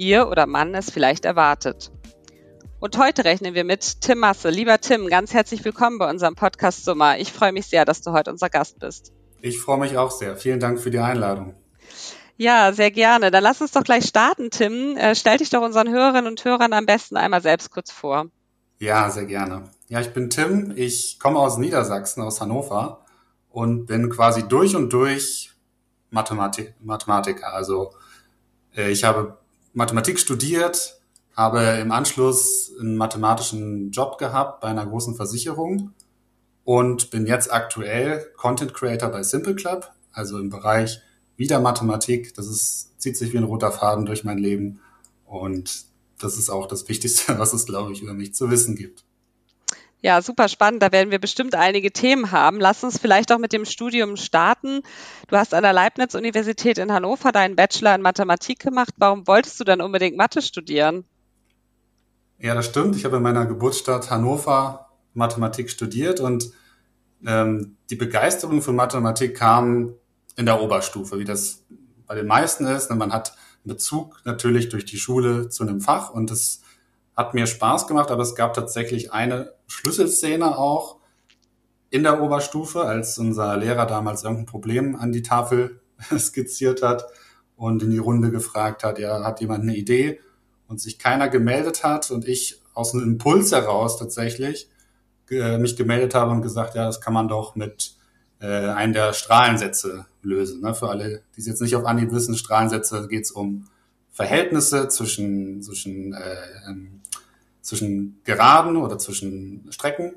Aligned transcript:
ihr 0.00 0.28
oder 0.28 0.46
Mann 0.46 0.74
es 0.74 0.90
vielleicht 0.90 1.24
erwartet. 1.24 1.92
Und 2.80 2.96
heute 2.96 3.24
rechnen 3.24 3.54
wir 3.54 3.64
mit 3.64 4.00
Tim 4.00 4.18
Masse. 4.18 4.48
Lieber 4.48 4.80
Tim, 4.80 5.06
ganz 5.08 5.34
herzlich 5.34 5.62
willkommen 5.62 5.98
bei 5.98 6.08
unserem 6.08 6.34
Podcast 6.34 6.86
Summer. 6.86 7.18
Ich 7.18 7.30
freue 7.30 7.52
mich 7.52 7.66
sehr, 7.66 7.84
dass 7.84 8.00
du 8.00 8.12
heute 8.12 8.30
unser 8.30 8.48
Gast 8.48 8.78
bist. 8.78 9.12
Ich 9.42 9.60
freue 9.60 9.78
mich 9.78 9.98
auch 9.98 10.10
sehr. 10.10 10.38
Vielen 10.38 10.58
Dank 10.58 10.80
für 10.80 10.90
die 10.90 10.98
Einladung. 10.98 11.54
Ja, 12.38 12.72
sehr 12.72 12.90
gerne. 12.90 13.30
Dann 13.30 13.42
lass 13.42 13.60
uns 13.60 13.72
doch 13.72 13.84
gleich 13.84 14.06
starten, 14.06 14.50
Tim. 14.50 14.96
Äh, 14.96 15.14
stell 15.14 15.36
dich 15.36 15.50
doch 15.50 15.60
unseren 15.60 15.90
Hörerinnen 15.90 16.26
und 16.26 16.42
Hörern 16.42 16.72
am 16.72 16.86
besten 16.86 17.18
einmal 17.18 17.42
selbst 17.42 17.70
kurz 17.70 17.92
vor. 17.92 18.26
Ja, 18.78 19.10
sehr 19.10 19.26
gerne. 19.26 19.64
Ja, 19.88 20.00
ich 20.00 20.14
bin 20.14 20.30
Tim. 20.30 20.72
Ich 20.74 21.18
komme 21.20 21.38
aus 21.38 21.58
Niedersachsen, 21.58 22.22
aus 22.22 22.40
Hannover 22.40 23.04
und 23.50 23.84
bin 23.84 24.08
quasi 24.08 24.48
durch 24.48 24.74
und 24.74 24.90
durch 24.90 25.52
Mathematik 26.08 26.74
Mathematiker. 26.80 27.52
Also 27.52 27.92
äh, 28.74 28.90
ich 28.90 29.04
habe 29.04 29.39
Mathematik 29.72 30.18
studiert, 30.18 31.00
habe 31.36 31.60
im 31.80 31.92
Anschluss 31.92 32.72
einen 32.80 32.96
mathematischen 32.96 33.90
Job 33.90 34.18
gehabt 34.18 34.60
bei 34.60 34.68
einer 34.68 34.86
großen 34.86 35.14
Versicherung 35.14 35.92
und 36.64 37.10
bin 37.10 37.26
jetzt 37.26 37.52
aktuell 37.52 38.26
Content 38.36 38.74
Creator 38.74 39.08
bei 39.10 39.22
Simple 39.22 39.54
Club, 39.54 39.90
also 40.12 40.38
im 40.38 40.50
Bereich 40.50 41.00
wieder 41.36 41.60
Mathematik. 41.60 42.34
Das 42.34 42.46
ist, 42.46 43.00
zieht 43.00 43.16
sich 43.16 43.32
wie 43.32 43.38
ein 43.38 43.44
roter 43.44 43.72
Faden 43.72 44.06
durch 44.06 44.24
mein 44.24 44.38
Leben 44.38 44.80
und 45.24 45.84
das 46.18 46.36
ist 46.36 46.50
auch 46.50 46.66
das 46.66 46.88
Wichtigste, 46.88 47.38
was 47.38 47.52
es, 47.52 47.66
glaube 47.66 47.92
ich, 47.92 48.02
über 48.02 48.14
mich 48.14 48.34
zu 48.34 48.50
wissen 48.50 48.76
gibt. 48.76 49.04
Ja, 50.02 50.22
super 50.22 50.48
spannend. 50.48 50.82
Da 50.82 50.92
werden 50.92 51.10
wir 51.10 51.18
bestimmt 51.18 51.54
einige 51.54 51.92
Themen 51.92 52.32
haben. 52.32 52.58
Lass 52.58 52.82
uns 52.82 52.98
vielleicht 52.98 53.32
auch 53.32 53.38
mit 53.38 53.52
dem 53.52 53.66
Studium 53.66 54.16
starten. 54.16 54.80
Du 55.28 55.36
hast 55.36 55.52
an 55.52 55.62
der 55.62 55.74
Leibniz-Universität 55.74 56.78
in 56.78 56.90
Hannover 56.90 57.32
deinen 57.32 57.54
Bachelor 57.54 57.94
in 57.94 58.02
Mathematik 58.02 58.60
gemacht. 58.60 58.94
Warum 58.96 59.26
wolltest 59.26 59.60
du 59.60 59.64
dann 59.64 59.82
unbedingt 59.82 60.16
Mathe 60.16 60.40
studieren? 60.40 61.04
Ja, 62.38 62.54
das 62.54 62.66
stimmt. 62.66 62.96
Ich 62.96 63.04
habe 63.04 63.18
in 63.18 63.22
meiner 63.22 63.44
Geburtsstadt 63.44 64.10
Hannover 64.10 64.88
Mathematik 65.12 65.68
studiert 65.68 66.20
und 66.20 66.50
ähm, 67.26 67.76
die 67.90 67.96
Begeisterung 67.96 68.62
für 68.62 68.72
Mathematik 68.72 69.36
kam 69.36 69.94
in 70.36 70.46
der 70.46 70.62
Oberstufe, 70.62 71.18
wie 71.18 71.24
das 71.24 71.66
bei 72.06 72.14
den 72.14 72.26
meisten 72.26 72.66
ist. 72.66 72.88
Man 72.90 73.12
hat 73.12 73.36
Bezug 73.64 74.22
natürlich 74.24 74.70
durch 74.70 74.86
die 74.86 74.96
Schule 74.96 75.50
zu 75.50 75.64
einem 75.64 75.82
Fach 75.82 76.10
und 76.10 76.30
es 76.30 76.62
hat 77.20 77.34
mir 77.34 77.46
Spaß 77.46 77.86
gemacht, 77.86 78.10
aber 78.10 78.22
es 78.22 78.34
gab 78.34 78.54
tatsächlich 78.54 79.12
eine 79.12 79.52
Schlüsselszene 79.66 80.56
auch 80.56 80.96
in 81.90 82.02
der 82.02 82.22
Oberstufe, 82.22 82.82
als 82.82 83.18
unser 83.18 83.56
Lehrer 83.58 83.84
damals 83.84 84.24
irgendein 84.24 84.46
Problem 84.46 84.96
an 84.96 85.12
die 85.12 85.22
Tafel 85.22 85.80
skizziert 86.18 86.82
hat 86.82 87.04
und 87.56 87.82
in 87.82 87.90
die 87.90 87.98
Runde 87.98 88.30
gefragt 88.30 88.84
hat, 88.84 88.98
ja, 88.98 89.22
hat 89.22 89.40
jemand 89.42 89.64
eine 89.64 89.76
Idee 89.76 90.18
und 90.66 90.80
sich 90.80 90.98
keiner 90.98 91.28
gemeldet 91.28 91.84
hat 91.84 92.10
und 92.10 92.26
ich 92.26 92.62
aus 92.72 92.94
einem 92.94 93.04
Impuls 93.04 93.52
heraus 93.52 93.98
tatsächlich 93.98 94.70
mich 95.28 95.76
gemeldet 95.76 96.14
habe 96.14 96.32
und 96.32 96.42
gesagt, 96.42 96.74
ja, 96.74 96.86
das 96.86 97.00
kann 97.00 97.12
man 97.12 97.28
doch 97.28 97.54
mit 97.54 97.94
äh, 98.40 98.46
einem 98.46 98.94
der 98.94 99.12
Strahlensätze 99.12 100.06
lösen. 100.22 100.62
Ne? 100.62 100.74
Für 100.74 100.88
alle, 100.88 101.22
die 101.36 101.40
es 101.40 101.46
jetzt 101.46 101.62
nicht 101.62 101.76
auf 101.76 101.84
Anhieb 101.84 102.10
wissen, 102.10 102.34
Strahlensätze 102.34 103.06
geht 103.06 103.24
es 103.24 103.30
um 103.30 103.66
Verhältnisse 104.10 104.88
zwischen, 104.88 105.62
zwischen 105.62 106.14
äh, 106.14 106.36
ähm, 106.68 106.99
zwischen 107.70 108.20
Geraden 108.24 108.76
oder 108.76 108.98
zwischen 108.98 109.70
Strecken. 109.70 110.14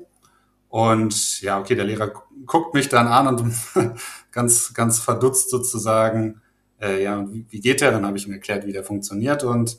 Und 0.68 1.40
ja, 1.40 1.60
okay, 1.60 1.76
der 1.76 1.84
Lehrer 1.84 2.12
guckt 2.46 2.74
mich 2.74 2.88
dann 2.88 3.06
an 3.06 3.28
und 3.28 3.54
ganz, 4.32 4.74
ganz 4.74 4.98
verdutzt 4.98 5.50
sozusagen, 5.50 6.40
äh, 6.82 7.02
ja, 7.04 7.24
wie, 7.30 7.46
wie 7.48 7.60
geht 7.60 7.80
der? 7.80 7.92
Dann 7.92 8.04
habe 8.04 8.16
ich 8.16 8.26
ihm 8.26 8.32
erklärt, 8.32 8.66
wie 8.66 8.72
der 8.72 8.82
funktioniert. 8.82 9.44
Und 9.44 9.78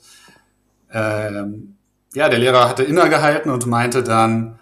ähm, 0.89 1.75
ja, 2.13 2.29
der 2.29 2.39
Lehrer 2.39 2.69
hatte 2.69 2.83
innegehalten 2.83 3.51
und 3.51 3.65
meinte 3.65 4.03
dann, 4.03 4.57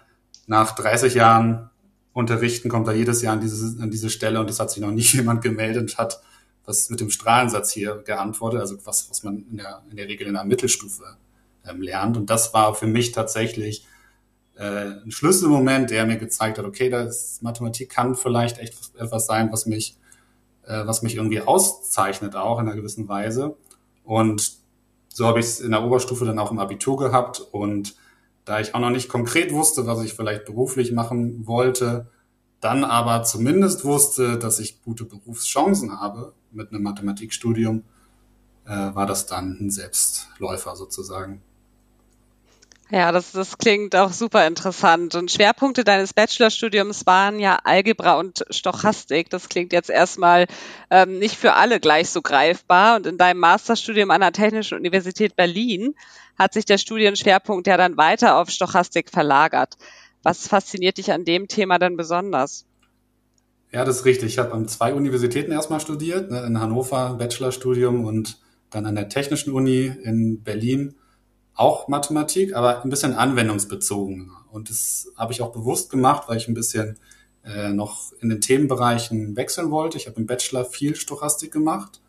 nach 0.48 0.74
30 0.74 1.14
Jahren 1.14 1.70
Unterrichten 2.12 2.68
kommt 2.68 2.88
er 2.88 2.94
jedes 2.94 3.22
Jahr 3.22 3.34
an 3.34 3.40
diese, 3.40 3.80
an 3.80 3.90
diese 3.90 4.10
Stelle 4.10 4.40
und 4.40 4.50
es 4.50 4.58
hat 4.58 4.72
sich 4.72 4.82
noch 4.82 4.90
nie 4.90 5.02
jemand 5.02 5.40
gemeldet 5.40 5.82
und 5.82 5.98
hat 5.98 6.20
was 6.66 6.90
mit 6.90 6.98
dem 6.98 7.10
Strahlensatz 7.10 7.70
hier 7.70 8.02
geantwortet, 8.04 8.60
also 8.60 8.76
was, 8.84 9.08
was 9.08 9.22
man 9.22 9.44
in 9.50 9.58
der, 9.58 9.82
in 9.88 9.96
der 9.96 10.08
Regel 10.08 10.26
in 10.26 10.34
der 10.34 10.44
Mittelstufe 10.44 11.16
ähm, 11.68 11.82
lernt. 11.82 12.16
Und 12.16 12.30
das 12.30 12.54
war 12.54 12.74
für 12.74 12.86
mich 12.86 13.12
tatsächlich 13.12 13.86
äh, 14.56 15.02
ein 15.04 15.10
Schlüsselmoment, 15.10 15.90
der 15.90 16.06
mir 16.06 16.16
gezeigt 16.16 16.58
hat, 16.58 16.64
okay, 16.64 16.88
das 16.88 17.40
Mathematik 17.42 17.90
kann 17.90 18.14
vielleicht 18.14 18.58
echt 18.58 18.74
etwas 18.96 19.26
sein, 19.26 19.50
was 19.52 19.66
mich, 19.66 19.98
äh, 20.66 20.86
was 20.86 21.02
mich 21.02 21.16
irgendwie 21.16 21.40
auszeichnet, 21.40 22.36
auch 22.36 22.60
in 22.60 22.66
einer 22.66 22.76
gewissen 22.76 23.08
Weise. 23.08 23.56
Und 24.04 24.52
so 25.08 25.26
habe 25.26 25.40
ich 25.40 25.46
es 25.46 25.60
in 25.60 25.70
der 25.70 25.84
Oberstufe 25.84 26.24
dann 26.24 26.38
auch 26.38 26.50
im 26.50 26.58
Abitur 26.58 26.98
gehabt. 26.98 27.40
Und 27.52 27.94
da 28.44 28.60
ich 28.60 28.74
auch 28.74 28.80
noch 28.80 28.90
nicht 28.90 29.08
konkret 29.08 29.52
wusste, 29.52 29.86
was 29.86 30.02
ich 30.02 30.14
vielleicht 30.14 30.44
beruflich 30.44 30.92
machen 30.92 31.46
wollte, 31.46 32.10
dann 32.60 32.84
aber 32.84 33.22
zumindest 33.24 33.84
wusste, 33.84 34.38
dass 34.38 34.58
ich 34.58 34.82
gute 34.82 35.04
Berufschancen 35.04 36.00
habe 36.00 36.32
mit 36.50 36.72
einem 36.72 36.82
Mathematikstudium, 36.82 37.84
äh, 38.64 38.70
war 38.70 39.06
das 39.06 39.26
dann 39.26 39.58
ein 39.60 39.70
Selbstläufer 39.70 40.74
sozusagen. 40.74 41.42
Ja, 42.94 43.10
das, 43.10 43.32
das 43.32 43.58
klingt 43.58 43.96
auch 43.96 44.12
super 44.12 44.46
interessant. 44.46 45.16
Und 45.16 45.28
Schwerpunkte 45.28 45.82
deines 45.82 46.14
Bachelorstudiums 46.14 47.06
waren 47.06 47.40
ja 47.40 47.58
Algebra 47.64 48.20
und 48.20 48.44
Stochastik. 48.50 49.30
Das 49.30 49.48
klingt 49.48 49.72
jetzt 49.72 49.90
erstmal 49.90 50.46
ähm, 50.90 51.18
nicht 51.18 51.34
für 51.34 51.54
alle 51.54 51.80
gleich 51.80 52.10
so 52.10 52.22
greifbar. 52.22 52.94
Und 52.94 53.08
in 53.08 53.18
deinem 53.18 53.40
Masterstudium 53.40 54.12
an 54.12 54.20
der 54.20 54.30
Technischen 54.30 54.78
Universität 54.78 55.34
Berlin 55.34 55.96
hat 56.38 56.52
sich 56.52 56.66
der 56.66 56.78
Studienschwerpunkt 56.78 57.66
ja 57.66 57.76
dann 57.76 57.96
weiter 57.96 58.36
auf 58.38 58.48
Stochastik 58.48 59.10
verlagert. 59.10 59.74
Was 60.22 60.46
fasziniert 60.46 60.98
dich 60.98 61.10
an 61.10 61.24
dem 61.24 61.48
Thema 61.48 61.80
denn 61.80 61.96
besonders? 61.96 62.64
Ja, 63.72 63.84
das 63.84 63.96
ist 63.96 64.04
richtig. 64.04 64.34
Ich 64.34 64.38
habe 64.38 64.52
an 64.52 64.68
zwei 64.68 64.94
Universitäten 64.94 65.50
erstmal 65.50 65.80
studiert, 65.80 66.30
ne, 66.30 66.44
in 66.46 66.60
Hannover 66.60 67.14
Bachelorstudium 67.14 68.04
und 68.04 68.38
dann 68.70 68.86
an 68.86 68.94
der 68.94 69.08
Technischen 69.08 69.52
Uni 69.52 69.92
in 70.04 70.44
Berlin 70.44 70.94
auch 71.54 71.88
Mathematik, 71.88 72.54
aber 72.54 72.82
ein 72.82 72.90
bisschen 72.90 73.14
anwendungsbezogen. 73.14 74.32
Und 74.50 74.70
das 74.70 75.08
habe 75.16 75.32
ich 75.32 75.42
auch 75.42 75.52
bewusst 75.52 75.90
gemacht, 75.90 76.28
weil 76.28 76.36
ich 76.36 76.48
ein 76.48 76.54
bisschen 76.54 76.98
äh, 77.44 77.70
noch 77.70 78.12
in 78.20 78.28
den 78.28 78.40
Themenbereichen 78.40 79.36
wechseln 79.36 79.70
wollte. 79.70 79.96
Ich 79.96 80.06
habe 80.06 80.20
im 80.20 80.26
Bachelor 80.26 80.64
viel 80.64 80.96
Stochastik 80.96 81.52
gemacht 81.52 82.00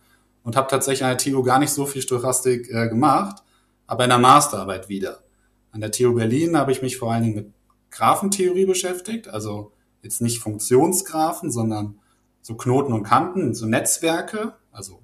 und 0.43 0.55
habe 0.55 0.67
tatsächlich 0.69 1.03
an 1.03 1.09
der 1.09 1.17
TU 1.17 1.43
gar 1.43 1.59
nicht 1.59 1.71
so 1.71 1.85
viel 1.85 2.01
Stochastik 2.01 2.69
äh, 2.71 2.87
gemacht, 2.87 3.43
aber 3.87 4.03
in 4.05 4.09
der 4.09 4.19
Masterarbeit 4.19 4.89
wieder. 4.89 5.19
An 5.71 5.81
der 5.81 5.91
TU 5.91 6.13
Berlin 6.13 6.57
habe 6.57 6.71
ich 6.71 6.81
mich 6.81 6.97
vor 6.97 7.11
allen 7.11 7.23
Dingen 7.23 7.35
mit 7.35 7.53
Graphentheorie 7.91 8.65
beschäftigt, 8.65 9.27
also 9.27 9.71
jetzt 10.01 10.21
nicht 10.21 10.39
Funktionsgraphen, 10.39 11.51
sondern 11.51 11.99
so 12.41 12.55
Knoten 12.55 12.93
und 12.93 13.03
Kanten, 13.03 13.55
so 13.55 13.65
Netzwerke, 13.65 14.53
also 14.71 14.99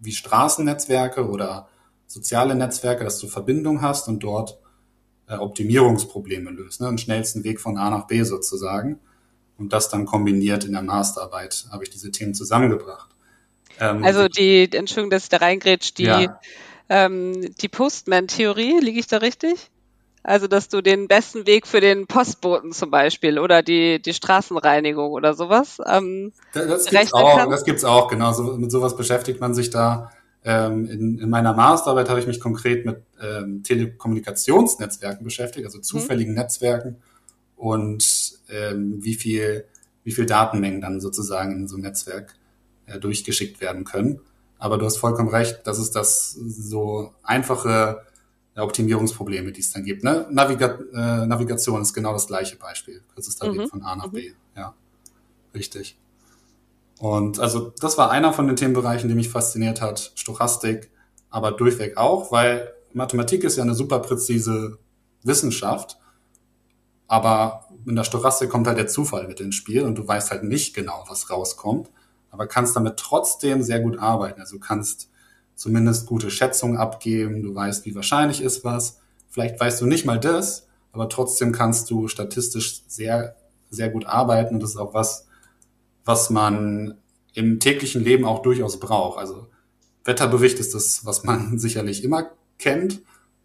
wie 0.00 0.12
Straßennetzwerke 0.12 1.28
oder 1.28 1.68
soziale 2.10 2.56
Netzwerke, 2.56 3.04
dass 3.04 3.20
du 3.20 3.28
Verbindung 3.28 3.82
hast 3.82 4.08
und 4.08 4.18
dort 4.20 4.58
äh, 5.28 5.36
Optimierungsprobleme 5.36 6.50
löst, 6.50 6.80
ne? 6.80 6.88
den 6.88 6.98
schnellsten 6.98 7.44
Weg 7.44 7.60
von 7.60 7.78
A 7.78 7.88
nach 7.88 8.08
B 8.08 8.24
sozusagen. 8.24 8.98
Und 9.56 9.72
das 9.72 9.90
dann 9.90 10.06
kombiniert 10.06 10.64
in 10.64 10.72
der 10.72 10.82
Masterarbeit 10.82 11.66
habe 11.70 11.84
ich 11.84 11.90
diese 11.90 12.10
Themen 12.10 12.34
zusammengebracht. 12.34 13.10
Ähm, 13.78 14.02
also 14.02 14.26
die, 14.26 14.68
Entschuldigung, 14.72 15.10
dass 15.10 15.24
ich 15.24 15.28
da 15.28 15.36
reingrätsch, 15.36 15.92
die, 15.96 16.04
ja. 16.04 16.40
ähm, 16.88 17.54
die 17.60 17.68
Postman-Theorie, 17.68 18.80
liege 18.80 18.98
ich 18.98 19.06
da 19.06 19.18
richtig? 19.18 19.70
Also, 20.22 20.48
dass 20.48 20.68
du 20.68 20.82
den 20.82 21.08
besten 21.08 21.46
Weg 21.46 21.66
für 21.66 21.80
den 21.80 22.06
Postboten 22.06 22.72
zum 22.72 22.90
Beispiel 22.90 23.38
oder 23.38 23.62
die, 23.62 24.02
die 24.02 24.12
Straßenreinigung 24.12 25.12
oder 25.12 25.32
sowas 25.32 25.78
ähm, 25.86 26.32
das, 26.52 26.66
das 26.66 26.86
gibt's 26.86 27.14
auch, 27.14 27.38
kann? 27.38 27.50
Das 27.50 27.64
gibt's 27.64 27.84
auch, 27.84 28.08
genau. 28.08 28.32
So, 28.32 28.42
mit 28.58 28.70
sowas 28.70 28.96
beschäftigt 28.96 29.40
man 29.40 29.54
sich 29.54 29.70
da 29.70 30.10
ähm, 30.44 30.88
in, 30.88 31.18
in 31.18 31.30
meiner 31.30 31.52
Masterarbeit 31.52 32.08
habe 32.08 32.20
ich 32.20 32.26
mich 32.26 32.40
konkret 32.40 32.86
mit 32.86 33.02
ähm, 33.20 33.62
Telekommunikationsnetzwerken 33.62 35.24
beschäftigt, 35.24 35.66
also 35.66 35.80
zufälligen 35.80 36.32
mhm. 36.32 36.38
Netzwerken 36.38 36.96
und 37.56 38.38
ähm, 38.48 39.04
wie 39.04 39.14
viel 39.14 39.66
wie 40.02 40.12
viel 40.12 40.26
Datenmengen 40.26 40.80
dann 40.80 41.00
sozusagen 41.00 41.52
in 41.52 41.68
so 41.68 41.76
einem 41.76 41.84
Netzwerk 41.84 42.34
äh, 42.86 42.98
durchgeschickt 42.98 43.60
werden 43.60 43.84
können. 43.84 44.20
Aber 44.58 44.78
du 44.78 44.86
hast 44.86 44.96
vollkommen 44.96 45.28
recht, 45.28 45.60
das 45.64 45.78
ist 45.78 45.92
das 45.92 46.32
so 46.32 47.14
einfache 47.22 48.02
Optimierungsprobleme, 48.56 49.52
die 49.52 49.60
es 49.60 49.72
dann 49.72 49.84
gibt. 49.84 50.04
Ne? 50.04 50.26
Naviga 50.30 50.78
äh, 50.92 51.26
Navigation 51.26 51.82
ist 51.82 51.94
genau 51.94 52.12
das 52.12 52.26
gleiche 52.26 52.56
Beispiel. 52.56 53.02
Kürzester 53.14 53.50
mhm. 53.50 53.58
Weg 53.58 53.70
von 53.70 53.82
A 53.82 53.96
nach 53.96 54.08
B. 54.08 54.30
Mhm. 54.30 54.34
Ja, 54.56 54.74
richtig. 55.54 55.96
Und 57.00 57.40
also 57.40 57.72
das 57.80 57.96
war 57.96 58.10
einer 58.10 58.34
von 58.34 58.46
den 58.46 58.56
Themenbereichen, 58.56 59.08
die 59.08 59.14
mich 59.14 59.30
fasziniert 59.30 59.80
hat. 59.80 60.12
Stochastik, 60.16 60.90
aber 61.30 61.50
durchweg 61.50 61.96
auch, 61.96 62.30
weil 62.30 62.74
Mathematik 62.92 63.42
ist 63.42 63.56
ja 63.56 63.62
eine 63.62 63.74
super 63.74 64.00
präzise 64.00 64.76
Wissenschaft. 65.22 65.96
Aber 67.08 67.64
in 67.86 67.96
der 67.96 68.04
Stochastik 68.04 68.50
kommt 68.50 68.66
halt 68.66 68.76
der 68.76 68.86
Zufall 68.86 69.26
mit 69.26 69.40
ins 69.40 69.54
Spiel 69.54 69.84
und 69.84 69.96
du 69.96 70.06
weißt 70.06 70.30
halt 70.30 70.44
nicht 70.44 70.74
genau, 70.74 71.06
was 71.08 71.30
rauskommt, 71.30 71.88
aber 72.30 72.46
kannst 72.46 72.76
damit 72.76 72.98
trotzdem 72.98 73.62
sehr 73.62 73.80
gut 73.80 73.98
arbeiten. 73.98 74.42
Also 74.42 74.56
du 74.56 74.60
kannst 74.60 75.08
zumindest 75.54 76.06
gute 76.06 76.30
Schätzungen 76.30 76.76
abgeben, 76.76 77.42
du 77.42 77.54
weißt, 77.54 77.86
wie 77.86 77.94
wahrscheinlich 77.94 78.42
ist 78.42 78.62
was. 78.62 78.98
Vielleicht 79.30 79.58
weißt 79.58 79.80
du 79.80 79.86
nicht 79.86 80.04
mal 80.04 80.20
das, 80.20 80.66
aber 80.92 81.08
trotzdem 81.08 81.52
kannst 81.52 81.90
du 81.90 82.08
statistisch 82.08 82.82
sehr, 82.88 83.36
sehr 83.70 83.88
gut 83.88 84.04
arbeiten 84.04 84.56
und 84.56 84.62
das 84.62 84.72
ist 84.72 84.76
auch 84.76 84.92
was, 84.92 85.29
was 86.10 86.28
man 86.28 86.94
im 87.34 87.60
täglichen 87.60 88.02
Leben 88.02 88.24
auch 88.24 88.42
durchaus 88.42 88.80
braucht. 88.80 89.16
Also 89.20 89.46
Wetterbericht 90.04 90.58
ist 90.58 90.74
das, 90.74 91.06
was 91.06 91.22
man 91.22 91.56
sicherlich 91.66 92.02
immer 92.02 92.32
kennt. 92.58 93.02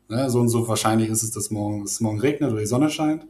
Ne, 0.07 0.31
so 0.31 0.39
und 0.39 0.49
so 0.49 0.67
wahrscheinlich 0.67 1.09
ist 1.09 1.21
es, 1.21 1.29
dass 1.29 1.51
morgen, 1.51 1.83
es 1.83 1.99
morgen 1.99 2.19
regnet 2.19 2.51
oder 2.51 2.61
die 2.61 2.65
Sonne 2.65 2.89
scheint. 2.89 3.27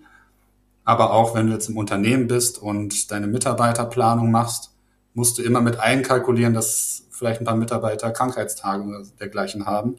Aber 0.85 1.11
auch 1.11 1.35
wenn 1.35 1.47
du 1.47 1.53
jetzt 1.53 1.67
im 1.67 1.75
Unternehmen 1.75 2.27
bist 2.27 2.61
und 2.61 3.11
deine 3.11 3.27
Mitarbeiterplanung 3.27 4.31
machst, 4.31 4.71
musst 5.13 5.37
du 5.37 5.41
immer 5.41 5.59
mit 5.59 5.79
einkalkulieren, 5.79 6.53
dass 6.53 7.03
vielleicht 7.09 7.41
ein 7.41 7.45
paar 7.45 7.57
Mitarbeiter 7.57 8.11
Krankheitstage 8.11 8.83
oder 8.85 9.03
dergleichen 9.19 9.65
haben. 9.65 9.97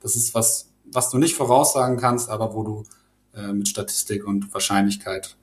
Das 0.00 0.14
ist 0.14 0.32
was, 0.32 0.70
was 0.92 1.10
du 1.10 1.18
nicht 1.18 1.34
voraussagen 1.34 1.96
kannst, 1.96 2.30
aber 2.30 2.54
wo 2.54 2.62
du 2.62 2.84
äh, 3.34 3.52
mit 3.52 3.66
Statistik 3.66 4.24
und 4.24 4.52
Wahrscheinlichkeit 4.54 5.36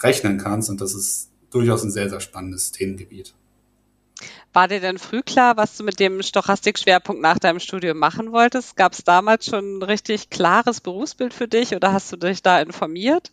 rechnen 0.00 0.38
kannst. 0.38 0.70
Und 0.70 0.80
das 0.80 0.94
ist 0.94 1.29
durchaus 1.50 1.82
ein 1.82 1.90
sehr, 1.90 2.08
sehr 2.08 2.20
spannendes 2.20 2.72
Themengebiet. 2.72 3.34
War 4.52 4.68
dir 4.68 4.80
denn 4.80 4.98
früh 4.98 5.22
klar, 5.22 5.56
was 5.56 5.76
du 5.76 5.84
mit 5.84 6.00
dem 6.00 6.22
Stochastik-Schwerpunkt 6.22 7.22
nach 7.22 7.38
deinem 7.38 7.60
Studium 7.60 7.98
machen 7.98 8.32
wolltest? 8.32 8.76
Gab 8.76 8.92
es 8.92 9.04
damals 9.04 9.46
schon 9.46 9.78
ein 9.78 9.82
richtig 9.82 10.28
klares 10.28 10.80
Berufsbild 10.80 11.32
für 11.32 11.46
dich 11.46 11.74
oder 11.74 11.92
hast 11.92 12.12
du 12.12 12.16
dich 12.16 12.42
da 12.42 12.60
informiert? 12.60 13.30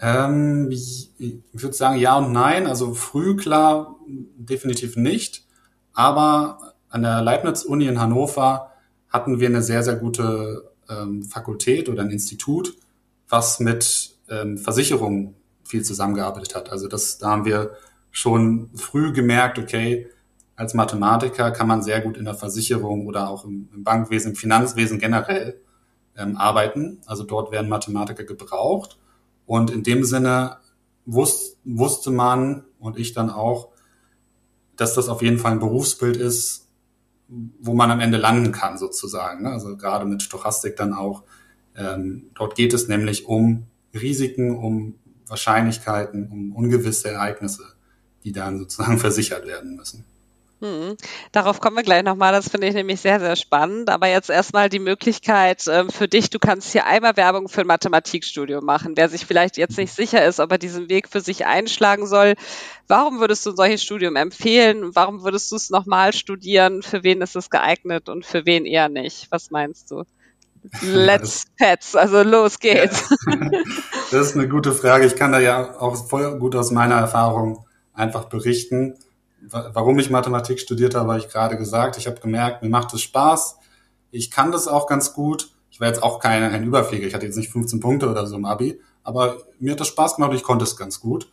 Ähm, 0.00 0.70
ich, 0.70 1.10
ich 1.18 1.40
würde 1.52 1.74
sagen 1.74 1.98
ja 1.98 2.16
und 2.18 2.32
nein. 2.32 2.66
Also 2.66 2.94
früh 2.94 3.36
klar 3.36 3.96
definitiv 4.06 4.96
nicht. 4.96 5.44
Aber 5.92 6.74
an 6.88 7.02
der 7.02 7.22
Leibniz-Uni 7.22 7.86
in 7.86 8.00
Hannover 8.00 8.70
hatten 9.08 9.40
wir 9.40 9.48
eine 9.48 9.62
sehr, 9.62 9.82
sehr 9.82 9.96
gute 9.96 10.70
ähm, 10.88 11.24
Fakultät 11.24 11.88
oder 11.88 12.02
ein 12.02 12.10
Institut, 12.10 12.76
was 13.28 13.60
mit 13.60 14.16
ähm, 14.28 14.58
Versicherungen 14.58 15.34
viel 15.64 15.82
zusammengearbeitet 15.82 16.54
hat. 16.54 16.70
Also 16.70 16.88
das, 16.88 17.18
da 17.18 17.30
haben 17.30 17.44
wir 17.44 17.72
schon 18.10 18.70
früh 18.74 19.12
gemerkt, 19.12 19.58
okay, 19.58 20.08
als 20.56 20.74
Mathematiker 20.74 21.50
kann 21.50 21.66
man 21.66 21.82
sehr 21.82 22.00
gut 22.00 22.16
in 22.16 22.24
der 22.24 22.34
Versicherung 22.34 23.06
oder 23.06 23.28
auch 23.28 23.44
im, 23.44 23.68
im 23.74 23.82
Bankwesen, 23.82 24.32
im 24.32 24.36
Finanzwesen 24.36 24.98
generell 24.98 25.60
ähm, 26.16 26.36
arbeiten. 26.36 27.00
Also 27.06 27.24
dort 27.24 27.50
werden 27.50 27.68
Mathematiker 27.68 28.24
gebraucht. 28.24 28.98
Und 29.46 29.70
in 29.70 29.82
dem 29.82 30.04
Sinne 30.04 30.58
wus 31.06 31.56
wusste 31.64 32.10
man 32.10 32.64
und 32.78 32.98
ich 32.98 33.14
dann 33.14 33.30
auch, 33.30 33.70
dass 34.76 34.94
das 34.94 35.08
auf 35.08 35.22
jeden 35.22 35.38
Fall 35.38 35.52
ein 35.52 35.58
Berufsbild 35.60 36.16
ist, 36.16 36.68
wo 37.60 37.74
man 37.74 37.90
am 37.90 38.00
Ende 38.00 38.18
landen 38.18 38.52
kann, 38.52 38.78
sozusagen. 38.78 39.42
Ne? 39.42 39.50
Also 39.50 39.76
gerade 39.76 40.04
mit 40.04 40.22
Stochastik 40.22 40.76
dann 40.76 40.92
auch. 40.92 41.22
Ähm, 41.76 42.30
dort 42.34 42.54
geht 42.54 42.72
es 42.72 42.86
nämlich 42.86 43.26
um 43.26 43.66
Risiken, 43.92 44.56
um 44.56 44.94
Wahrscheinlichkeiten, 45.34 46.28
um 46.30 46.52
ungewisse 46.52 47.10
Ereignisse 47.10 47.74
die 48.24 48.32
dann 48.32 48.58
sozusagen 48.58 48.98
versichert 48.98 49.46
werden 49.46 49.76
müssen. 49.76 50.04
Hm. 50.60 50.96
Darauf 51.32 51.60
kommen 51.60 51.76
wir 51.76 51.82
gleich 51.82 52.04
nochmal. 52.04 52.32
Das 52.32 52.48
finde 52.48 52.68
ich 52.68 52.74
nämlich 52.74 53.00
sehr, 53.00 53.20
sehr 53.20 53.36
spannend. 53.36 53.90
Aber 53.90 54.08
jetzt 54.08 54.30
erstmal 54.30 54.68
die 54.68 54.78
Möglichkeit 54.78 55.66
äh, 55.66 55.90
für 55.90 56.08
dich. 56.08 56.30
Du 56.30 56.38
kannst 56.38 56.72
hier 56.72 56.86
einmal 56.86 57.16
Werbung 57.16 57.48
für 57.48 57.62
ein 57.62 57.66
Mathematikstudium 57.66 58.64
machen. 58.64 58.96
Wer 58.96 59.08
sich 59.08 59.26
vielleicht 59.26 59.58
jetzt 59.58 59.76
nicht 59.76 59.92
sicher 59.92 60.24
ist, 60.24 60.40
ob 60.40 60.52
er 60.52 60.58
diesen 60.58 60.88
Weg 60.88 61.08
für 61.08 61.20
sich 61.20 61.44
einschlagen 61.44 62.06
soll. 62.06 62.34
Warum 62.86 63.20
würdest 63.20 63.44
du 63.44 63.50
ein 63.50 63.56
solches 63.56 63.82
Studium 63.82 64.16
empfehlen? 64.16 64.94
Warum 64.94 65.22
würdest 65.22 65.52
du 65.52 65.56
es 65.56 65.70
nochmal 65.70 66.12
studieren? 66.14 66.82
Für 66.82 67.02
wen 67.02 67.20
ist 67.20 67.36
es 67.36 67.50
geeignet 67.50 68.08
und 68.08 68.24
für 68.24 68.46
wen 68.46 68.64
eher 68.64 68.88
nicht? 68.88 69.26
Was 69.30 69.50
meinst 69.50 69.90
du? 69.90 70.04
Let's 70.82 71.44
Pets, 71.56 71.94
also 71.94 72.22
los 72.22 72.58
geht's. 72.58 73.08
Das 74.10 74.28
ist 74.28 74.36
eine 74.36 74.48
gute 74.48 74.72
Frage. 74.72 75.06
Ich 75.06 75.16
kann 75.16 75.32
da 75.32 75.40
ja 75.40 75.80
auch 75.80 75.96
voll 76.08 76.38
gut 76.38 76.54
aus 76.54 76.70
meiner 76.70 76.94
Erfahrung 76.94 77.64
einfach 77.92 78.26
berichten. 78.26 78.94
Warum 79.40 79.98
ich 79.98 80.08
Mathematik 80.08 80.60
studiert 80.60 80.94
habe, 80.94 81.10
habe 81.10 81.18
ich 81.18 81.28
gerade 81.28 81.56
gesagt. 81.56 81.96
Ich 81.96 82.06
habe 82.06 82.20
gemerkt, 82.20 82.62
mir 82.62 82.68
macht 82.68 82.94
es 82.94 83.02
Spaß. 83.02 83.56
Ich 84.12 84.30
kann 84.30 84.52
das 84.52 84.68
auch 84.68 84.86
ganz 84.86 85.14
gut. 85.14 85.50
Ich 85.70 85.80
war 85.80 85.88
jetzt 85.88 86.02
auch 86.02 86.20
kein, 86.20 86.48
kein 86.48 86.62
Überflieger. 86.62 87.08
Ich 87.08 87.14
hatte 87.14 87.26
jetzt 87.26 87.36
nicht 87.36 87.50
15 87.50 87.80
Punkte 87.80 88.08
oder 88.08 88.26
so 88.26 88.36
im 88.36 88.44
Abi. 88.44 88.80
Aber 89.02 89.38
mir 89.58 89.72
hat 89.72 89.80
das 89.80 89.88
Spaß 89.88 90.16
gemacht 90.16 90.30
und 90.30 90.36
ich 90.36 90.44
konnte 90.44 90.64
es 90.64 90.76
ganz 90.76 91.00
gut. 91.00 91.28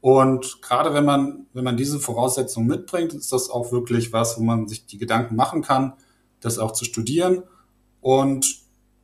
Und 0.00 0.62
gerade 0.62 0.94
wenn 0.94 1.04
man, 1.04 1.46
wenn 1.52 1.64
man 1.64 1.76
diese 1.76 1.98
Voraussetzungen 1.98 2.68
mitbringt, 2.68 3.14
ist 3.14 3.32
das 3.32 3.50
auch 3.50 3.72
wirklich 3.72 4.12
was, 4.12 4.38
wo 4.38 4.42
man 4.42 4.68
sich 4.68 4.86
die 4.86 4.98
Gedanken 4.98 5.34
machen 5.34 5.62
kann, 5.62 5.94
das 6.40 6.58
auch 6.58 6.72
zu 6.72 6.84
studieren. 6.84 7.42
Und 8.00 8.61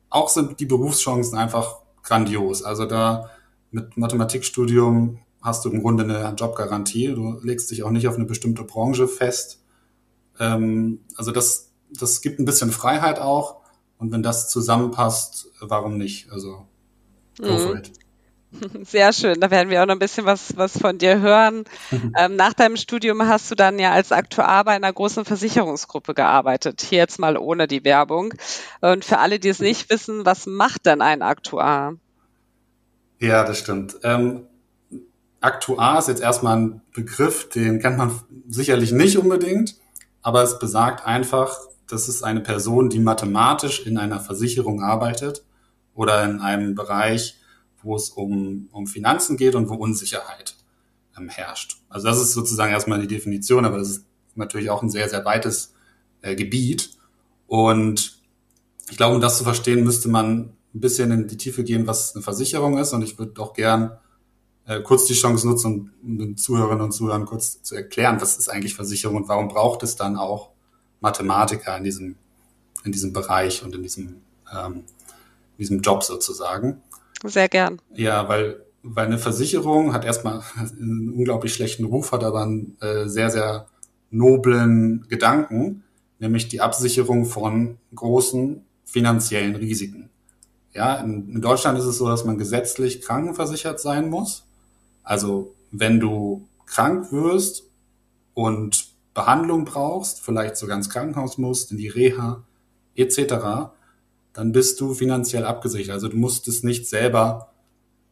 auch 0.09 0.29
sind 0.29 0.59
die 0.59 0.65
Berufschancen 0.65 1.37
einfach 1.37 1.79
grandios. 2.03 2.63
Also 2.63 2.85
da 2.85 3.29
mit 3.71 3.97
Mathematikstudium 3.97 5.19
hast 5.41 5.63
du 5.65 5.69
im 5.69 5.81
Grunde 5.81 6.03
eine 6.03 6.35
Jobgarantie. 6.35 7.07
Du 7.13 7.39
legst 7.41 7.71
dich 7.71 7.83
auch 7.83 7.91
nicht 7.91 8.07
auf 8.07 8.15
eine 8.15 8.25
bestimmte 8.25 8.63
Branche 8.63 9.07
fest. 9.07 9.61
Ähm, 10.39 11.01
also 11.15 11.31
das, 11.31 11.71
das 11.91 12.21
gibt 12.21 12.39
ein 12.39 12.45
bisschen 12.45 12.71
Freiheit 12.71 13.19
auch. 13.19 13.57
Und 13.97 14.11
wenn 14.11 14.23
das 14.23 14.49
zusammenpasst, 14.49 15.51
warum 15.59 15.97
nicht? 15.97 16.31
Also 16.31 16.67
go 17.39 17.57
for 17.57 17.71
mhm. 17.71 17.77
it. 17.77 17.91
Sehr 18.83 19.13
schön. 19.13 19.39
Da 19.39 19.51
werden 19.51 19.69
wir 19.69 19.81
auch 19.81 19.85
noch 19.85 19.95
ein 19.95 19.99
bisschen 19.99 20.25
was, 20.25 20.57
was 20.57 20.77
von 20.77 20.97
dir 20.97 21.19
hören. 21.19 21.65
ähm, 22.17 22.35
nach 22.35 22.53
deinem 22.53 22.77
Studium 22.77 23.27
hast 23.27 23.51
du 23.51 23.55
dann 23.55 23.77
ja 23.79 23.91
als 23.91 24.11
Aktuar 24.11 24.63
bei 24.63 24.71
einer 24.71 24.91
großen 24.91 25.23
Versicherungsgruppe 25.25 26.13
gearbeitet. 26.13 26.81
Hier 26.81 26.99
jetzt 26.99 27.19
mal 27.19 27.37
ohne 27.37 27.67
die 27.67 27.83
Werbung. 27.83 28.33
Und 28.81 29.05
für 29.05 29.19
alle, 29.19 29.39
die 29.39 29.49
es 29.49 29.59
nicht 29.59 29.89
wissen, 29.89 30.25
was 30.25 30.45
macht 30.47 30.85
denn 30.85 31.01
ein 31.01 31.21
Aktuar? 31.21 31.93
Ja, 33.19 33.43
das 33.43 33.59
stimmt. 33.59 33.97
Ähm, 34.03 34.47
Aktuar 35.41 35.99
ist 35.99 36.07
jetzt 36.07 36.21
erstmal 36.21 36.57
ein 36.57 36.81
Begriff, 36.93 37.49
den 37.49 37.79
kennt 37.79 37.97
man 37.97 38.19
sicherlich 38.47 38.91
nicht 38.91 39.17
unbedingt, 39.17 39.75
aber 40.21 40.43
es 40.43 40.59
besagt 40.59 41.05
einfach, 41.05 41.55
das 41.87 42.09
ist 42.09 42.23
eine 42.23 42.41
Person, 42.41 42.89
die 42.89 42.99
mathematisch 42.99 43.85
in 43.85 43.97
einer 43.97 44.19
Versicherung 44.19 44.83
arbeitet 44.83 45.43
oder 45.93 46.23
in 46.23 46.41
einem 46.41 46.75
Bereich, 46.75 47.35
wo 47.83 47.95
es 47.95 48.09
um, 48.09 48.69
um 48.71 48.87
Finanzen 48.87 49.37
geht 49.37 49.55
und 49.55 49.69
wo 49.69 49.75
Unsicherheit 49.75 50.55
ähm, 51.17 51.29
herrscht. 51.29 51.77
Also 51.89 52.07
das 52.07 52.19
ist 52.19 52.33
sozusagen 52.33 52.71
erstmal 52.71 53.01
die 53.01 53.07
Definition, 53.07 53.65
aber 53.65 53.77
das 53.77 53.89
ist 53.89 54.05
natürlich 54.35 54.69
auch 54.69 54.81
ein 54.81 54.89
sehr, 54.89 55.09
sehr 55.09 55.23
weites 55.25 55.73
äh, 56.21 56.35
Gebiet. 56.35 56.97
Und 57.47 58.21
ich 58.89 58.97
glaube, 58.97 59.15
um 59.15 59.21
das 59.21 59.37
zu 59.37 59.43
verstehen, 59.43 59.83
müsste 59.83 60.09
man 60.09 60.53
ein 60.73 60.81
bisschen 60.81 61.11
in 61.11 61.27
die 61.27 61.37
Tiefe 61.37 61.63
gehen, 61.63 61.87
was 61.87 62.15
eine 62.15 62.23
Versicherung 62.23 62.77
ist. 62.77 62.93
Und 62.93 63.01
ich 63.01 63.17
würde 63.17 63.41
auch 63.41 63.53
gern 63.53 63.97
äh, 64.65 64.81
kurz 64.81 65.05
die 65.05 65.13
Chance 65.13 65.47
nutzen, 65.47 65.91
um 66.03 66.17
den 66.17 66.37
Zuhörerinnen 66.37 66.83
und 66.83 66.91
Zuhörern 66.91 67.25
kurz 67.25 67.61
zu 67.63 67.75
erklären, 67.75 68.21
was 68.21 68.37
ist 68.37 68.49
eigentlich 68.49 68.75
Versicherung 68.75 69.17
und 69.17 69.27
warum 69.27 69.47
braucht 69.47 69.83
es 69.83 69.95
dann 69.95 70.15
auch 70.15 70.51
Mathematiker 71.01 71.75
in 71.77 71.83
diesem, 71.83 72.15
in 72.83 72.91
diesem 72.91 73.13
Bereich 73.13 73.63
und 73.63 73.73
in 73.73 73.83
diesem, 73.83 74.21
ähm, 74.55 74.83
diesem 75.57 75.81
Job 75.81 76.03
sozusagen. 76.03 76.81
Sehr 77.23 77.49
gern. 77.49 77.81
Ja, 77.93 78.27
weil, 78.29 78.65
weil 78.83 79.07
eine 79.07 79.17
Versicherung 79.17 79.93
hat 79.93 80.05
erstmal 80.05 80.41
einen 80.55 81.13
unglaublich 81.13 81.53
schlechten 81.53 81.85
Ruf, 81.85 82.11
hat 82.11 82.23
aber 82.23 82.43
einen 82.43 82.77
äh, 82.81 83.07
sehr, 83.07 83.29
sehr 83.29 83.67
noblen 84.11 85.05
Gedanken, 85.09 85.83
nämlich 86.19 86.47
die 86.47 86.61
Absicherung 86.61 87.25
von 87.25 87.77
großen 87.93 88.65
finanziellen 88.85 89.55
Risiken. 89.55 90.09
Ja, 90.73 90.95
in, 90.95 91.29
in 91.29 91.41
Deutschland 91.41 91.77
ist 91.77 91.85
es 91.85 91.97
so, 91.97 92.07
dass 92.07 92.25
man 92.25 92.37
gesetzlich 92.37 93.01
krankenversichert 93.01 93.79
sein 93.79 94.09
muss. 94.09 94.45
Also 95.03 95.53
wenn 95.71 95.99
du 95.99 96.47
krank 96.65 97.11
wirst 97.11 97.63
und 98.33 98.87
Behandlung 99.13 99.65
brauchst, 99.65 100.21
vielleicht 100.21 100.57
sogar 100.57 100.77
ins 100.77 100.89
Krankenhaus 100.89 101.37
musst, 101.37 101.71
in 101.71 101.77
die 101.77 101.87
Reha 101.87 102.43
etc., 102.95 103.71
dann 104.39 104.53
bist 104.53 104.79
du 104.79 104.93
finanziell 104.93 105.43
abgesichert. 105.43 105.95
Also 105.95 106.07
du 106.07 106.15
musst 106.15 106.47
es 106.47 106.63
nicht 106.63 106.87
selber 106.87 107.51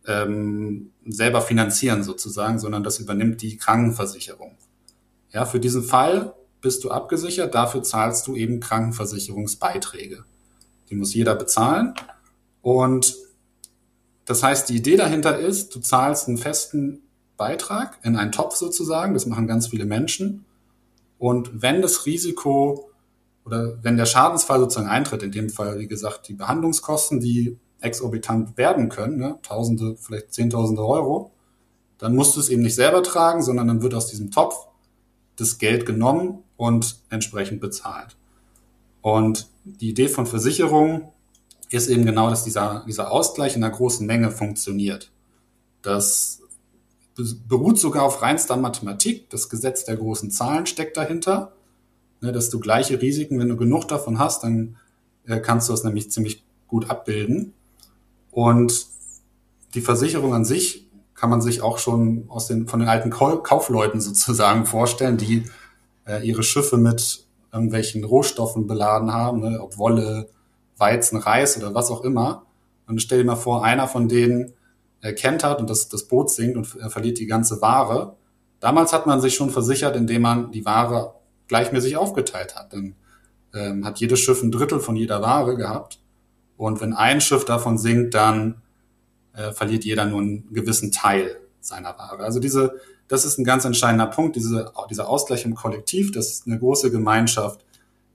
ähm, 0.06 0.92
selber 1.06 1.42
finanzieren 1.42 2.04
sozusagen, 2.04 2.60
sondern 2.60 2.84
das 2.84 3.00
übernimmt 3.00 3.42
die 3.42 3.56
Krankenversicherung. 3.56 4.58
Ja, 5.32 5.46
für 5.46 5.62
diesen 5.62 5.84
Fall 5.84 6.34
bist 6.60 6.84
du 6.84 6.92
abgesichert, 6.92 7.56
dafür 7.56 7.82
zahlst 7.82 8.28
du 8.28 8.36
eben 8.36 8.60
Krankenversicherungsbeiträge. 8.60 10.26
Die 10.90 10.96
muss 10.96 11.14
jeder 11.14 11.34
bezahlen. 11.34 11.94
Und 12.62 13.16
das 14.26 14.44
heißt, 14.44 14.68
die 14.68 14.76
Idee 14.76 14.98
dahinter 14.98 15.40
ist, 15.40 15.74
du 15.74 15.80
zahlst 15.80 16.28
einen 16.28 16.38
festen 16.38 17.04
Beitrag 17.38 18.00
in 18.04 18.18
einen 18.18 18.34
Topf 18.34 18.58
sozusagen, 18.58 19.14
das 19.14 19.28
machen 19.28 19.48
ganz 19.48 19.68
viele 19.68 19.86
Menschen. 19.86 20.44
Und 21.20 21.62
wenn 21.62 21.82
das 21.82 22.06
Risiko 22.06 22.87
oder 23.48 23.82
wenn 23.82 23.96
der 23.96 24.06
Schadensfall 24.06 24.60
sozusagen 24.60 24.90
eintritt, 24.90 25.24
in 25.24 25.32
dem 25.32 25.50
Fall, 25.50 25.80
wie 25.80 25.88
gesagt, 25.88 26.28
die 26.28 26.34
Behandlungskosten, 26.34 27.22
die 27.22 27.58
exorbitant 27.80 28.58
werden 28.58 28.90
können, 28.90 29.18
ne, 29.18 29.40
Tausende, 29.42 29.96
vielleicht 29.98 30.34
Zehntausende 30.34 30.86
Euro, 30.86 31.32
dann 31.98 32.14
musst 32.14 32.36
du 32.36 32.42
es 32.42 32.50
eben 32.50 32.62
nicht 32.62 32.76
selber 32.76 33.02
tragen, 33.04 33.42
sondern 33.42 33.70
dann 33.70 33.82
wird 33.82 33.94
aus 33.94 34.08
diesem 34.08 34.32
Topf 34.32 34.68
das 35.38 35.60
Geld 35.60 35.86
genommen 35.86 36.44
und 36.58 36.98
entsprechend 37.10 37.62
bezahlt. 37.62 38.18
Und 39.02 39.48
die 39.64 39.90
Idee 39.90 40.10
von 40.10 40.26
Versicherungen 40.26 41.08
ist 41.70 41.88
eben 41.88 42.06
genau, 42.06 42.30
dass 42.30 42.44
dieser, 42.44 42.84
dieser 42.86 43.12
Ausgleich 43.12 43.56
in 43.56 43.64
einer 43.64 43.74
großen 43.74 44.06
Menge 44.06 44.30
funktioniert. 44.30 45.10
Das 45.82 46.42
beruht 47.48 47.80
sogar 47.80 48.04
auf 48.04 48.22
reinster 48.22 48.58
Mathematik. 48.58 49.30
Das 49.30 49.48
Gesetz 49.48 49.86
der 49.86 49.96
großen 49.96 50.32
Zahlen 50.32 50.66
steckt 50.66 50.98
dahinter, 50.98 51.54
ne, 52.22 52.32
dass 52.32 52.50
du 52.50 52.60
gleiche 52.60 53.02
Risiken, 53.02 53.40
wenn 53.40 53.50
du 53.50 53.58
genug 53.58 53.88
davon 53.88 54.20
hast, 54.20 54.44
dann 54.44 54.78
äh, 55.26 55.40
kannst 55.40 55.70
du 55.70 55.74
es 55.74 55.84
nämlich 55.84 56.12
ziemlich 56.12 56.44
gut 56.68 56.90
abbilden. 56.90 57.54
Und 58.32 58.88
die 59.74 59.82
Versicherung 59.82 60.34
an 60.34 60.46
sich 60.46 60.88
kann 61.14 61.30
man 61.30 61.42
sich 61.42 61.62
auch 61.62 61.80
schon 61.80 62.26
aus 62.28 62.48
den, 62.48 62.68
von 62.68 62.80
den 62.80 62.90
alten 62.90 63.10
Kaufleuten 63.10 64.02
sozusagen 64.02 64.66
vorstellen, 64.66 65.18
die 65.18 65.44
äh, 66.06 66.26
ihre 66.26 66.44
Schiffe 66.44 66.78
mit 66.78 67.26
irgendwelchen 67.52 68.04
Rohstoffen 68.04 68.68
beladen 68.68 69.14
haben, 69.14 69.42
ne, 69.42 69.60
ob 69.62 69.78
Wolle, 69.78 70.30
Weizen, 70.78 71.18
Reis 71.18 71.58
oder 71.58 71.74
was 71.74 71.90
auch 71.90 72.04
immer. 72.04 72.46
Und 72.88 73.02
stell 73.02 73.20
dir 73.20 73.26
mal 73.26 73.36
vor, 73.36 73.64
einer 73.64 73.88
von 73.88 74.08
denen 74.08 74.54
erkennt 75.02 75.44
hat 75.44 75.60
und 75.60 75.70
das, 75.70 75.90
das 75.90 76.04
Boot 76.04 76.30
sinkt 76.30 76.58
und 76.58 76.76
er 76.80 76.90
verliert 76.90 77.20
die 77.20 77.26
ganze 77.26 77.62
Ware. 77.62 78.16
Damals 78.60 78.94
hat 78.94 79.06
man 79.06 79.22
sich 79.22 79.36
schon 79.36 79.50
versichert, 79.50 79.96
indem 79.96 80.24
man 80.24 80.52
die 80.52 80.66
Ware 80.66 81.16
gleichmäßig 81.48 81.98
aufgeteilt 81.98 82.56
hat. 82.56 82.74
Dann 82.74 82.96
ähm, 83.54 83.86
hat 83.86 84.00
jedes 84.00 84.20
Schiff 84.20 84.42
ein 84.44 84.52
Drittel 84.52 84.80
von 84.80 84.96
jeder 84.96 85.22
Ware 85.22 85.56
gehabt. 85.56 86.00
Und 86.58 86.82
wenn 86.82 86.94
ein 86.94 87.22
Schiff 87.22 87.46
davon 87.46 87.78
sinkt, 87.78 88.14
dann 88.14 88.62
äh, 89.34 89.52
verliert 89.52 89.86
jeder 89.86 90.06
nur 90.06 90.22
einen 90.22 90.52
gewissen 90.54 90.92
Teil 90.92 91.38
seiner 91.60 91.98
Ware. 91.98 92.24
Also 92.24 92.40
diese, 92.40 92.80
das 93.08 93.26
ist 93.26 93.38
ein 93.38 93.44
ganz 93.44 93.66
entscheidender 93.66 94.08
Punkt, 94.08 94.36
diese, 94.36 94.72
dieser 94.90 95.08
Ausgleich 95.08 95.46
im 95.46 95.56
Kollektiv, 95.56 96.12
dass 96.12 96.44
eine 96.46 96.60
große 96.60 96.92
Gemeinschaft 96.92 97.64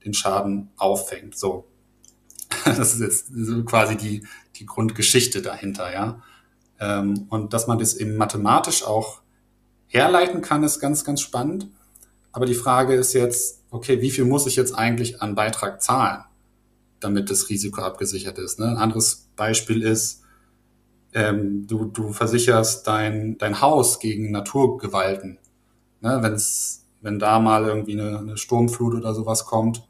den 0.05 0.13
Schaden 0.13 0.69
auffängt. 0.77 1.37
So. 1.37 1.65
Das 2.65 2.93
ist 2.93 3.01
jetzt 3.01 3.65
quasi 3.65 3.97
die, 3.97 4.25
die 4.55 4.65
Grundgeschichte 4.65 5.41
dahinter, 5.41 5.91
ja. 5.91 6.21
Ähm, 6.79 7.27
und 7.29 7.53
dass 7.53 7.67
man 7.67 7.79
das 7.79 7.95
eben 7.95 8.15
mathematisch 8.15 8.83
auch 8.83 9.21
herleiten 9.87 10.41
kann, 10.41 10.63
ist 10.63 10.79
ganz, 10.79 11.03
ganz 11.03 11.21
spannend. 11.21 11.67
Aber 12.33 12.45
die 12.45 12.55
Frage 12.55 12.95
ist 12.95 13.13
jetzt, 13.13 13.63
okay, 13.69 14.01
wie 14.01 14.11
viel 14.11 14.25
muss 14.25 14.47
ich 14.47 14.55
jetzt 14.55 14.73
eigentlich 14.73 15.21
an 15.21 15.35
Beitrag 15.35 15.81
zahlen, 15.81 16.23
damit 16.99 17.29
das 17.29 17.47
Risiko 17.49 17.81
abgesichert 17.81 18.39
ist? 18.39 18.59
Ne? 18.59 18.65
Ein 18.67 18.77
anderes 18.77 19.29
Beispiel 19.35 19.83
ist, 19.83 20.23
ähm, 21.13 21.67
du, 21.67 21.85
du 21.85 22.11
versicherst 22.11 22.87
dein, 22.87 23.37
dein 23.37 23.61
Haus 23.61 23.99
gegen 23.99 24.31
Naturgewalten. 24.31 25.37
Ne? 26.01 26.17
Wenn's, 26.21 26.87
wenn 27.01 27.19
da 27.19 27.39
mal 27.39 27.65
irgendwie 27.65 27.99
eine, 27.99 28.17
eine 28.17 28.37
Sturmflut 28.37 28.95
oder 28.95 29.13
sowas 29.13 29.45
kommt 29.45 29.87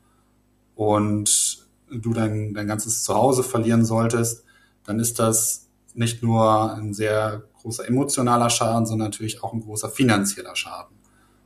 und 0.76 1.66
du 1.90 2.14
dein, 2.14 2.54
dein 2.54 2.68
ganzes 2.68 3.04
Zuhause 3.04 3.44
verlieren 3.44 3.86
solltest, 3.86 4.44
dann 4.84 5.00
ist 5.00 5.18
das 5.18 5.70
nicht 5.94 6.24
nur 6.24 6.74
ein 6.74 6.94
sehr 6.94 7.44
großer 7.62 7.88
emotionaler 7.88 8.50
Schaden, 8.50 8.86
sondern 8.86 9.08
natürlich 9.08 9.44
auch 9.44 9.54
ein 9.54 9.62
großer 9.62 9.90
finanzieller 9.90 10.58
Schaden. 10.58 10.98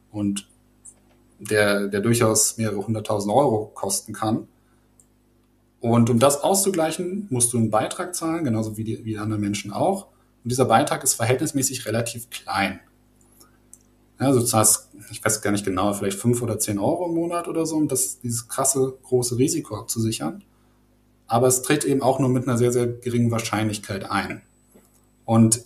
Und 0.10 0.48
der, 1.40 1.88
der 1.88 2.02
durchaus 2.02 2.58
mehrere 2.58 2.86
hunderttausend 2.86 3.34
Euro 3.34 3.72
kosten 3.74 4.14
kann. 4.14 4.48
Und 5.80 6.10
um 6.10 6.20
das 6.20 6.42
auszugleichen, 6.42 7.28
musst 7.30 7.54
du 7.54 7.58
einen 7.58 7.70
Beitrag 7.70 8.16
zahlen, 8.16 8.44
genauso 8.44 8.78
wie 8.78 8.84
die, 8.84 9.06
wie 9.06 9.12
die 9.12 9.18
anderen 9.18 9.42
Menschen 9.42 9.72
auch. 9.72 10.08
Und 10.44 10.52
dieser 10.52 10.66
Beitrag 10.66 11.04
ist 11.04 11.14
verhältnismäßig 11.14 11.86
relativ 11.86 12.30
klein. 12.30 12.80
Ja, 14.20 14.28
also 14.28 14.40
du 14.40 14.46
zahlst, 14.46 14.90
ich 15.12 15.24
weiß 15.24 15.42
gar 15.42 15.52
nicht 15.52 15.66
genau, 15.66 15.94
vielleicht 15.94 16.20
fünf 16.20 16.42
oder 16.42 16.58
zehn 16.58 16.80
Euro 16.80 17.08
im 17.08 17.14
Monat 17.14 17.48
oder 17.48 17.66
so, 17.66 17.76
um 17.76 17.88
das, 17.88 18.20
dieses 18.20 18.48
krasse, 18.48 18.98
große 19.04 19.38
Risiko 19.38 19.78
abzusichern. 19.78 20.44
Aber 21.28 21.48
es 21.48 21.62
tritt 21.62 21.86
eben 21.86 22.02
auch 22.02 22.20
nur 22.20 22.30
mit 22.30 22.48
einer 22.48 22.58
sehr, 22.58 22.72
sehr 22.72 22.88
geringen 22.88 23.30
Wahrscheinlichkeit 23.30 24.10
ein. 24.10 24.42
Und 25.26 25.64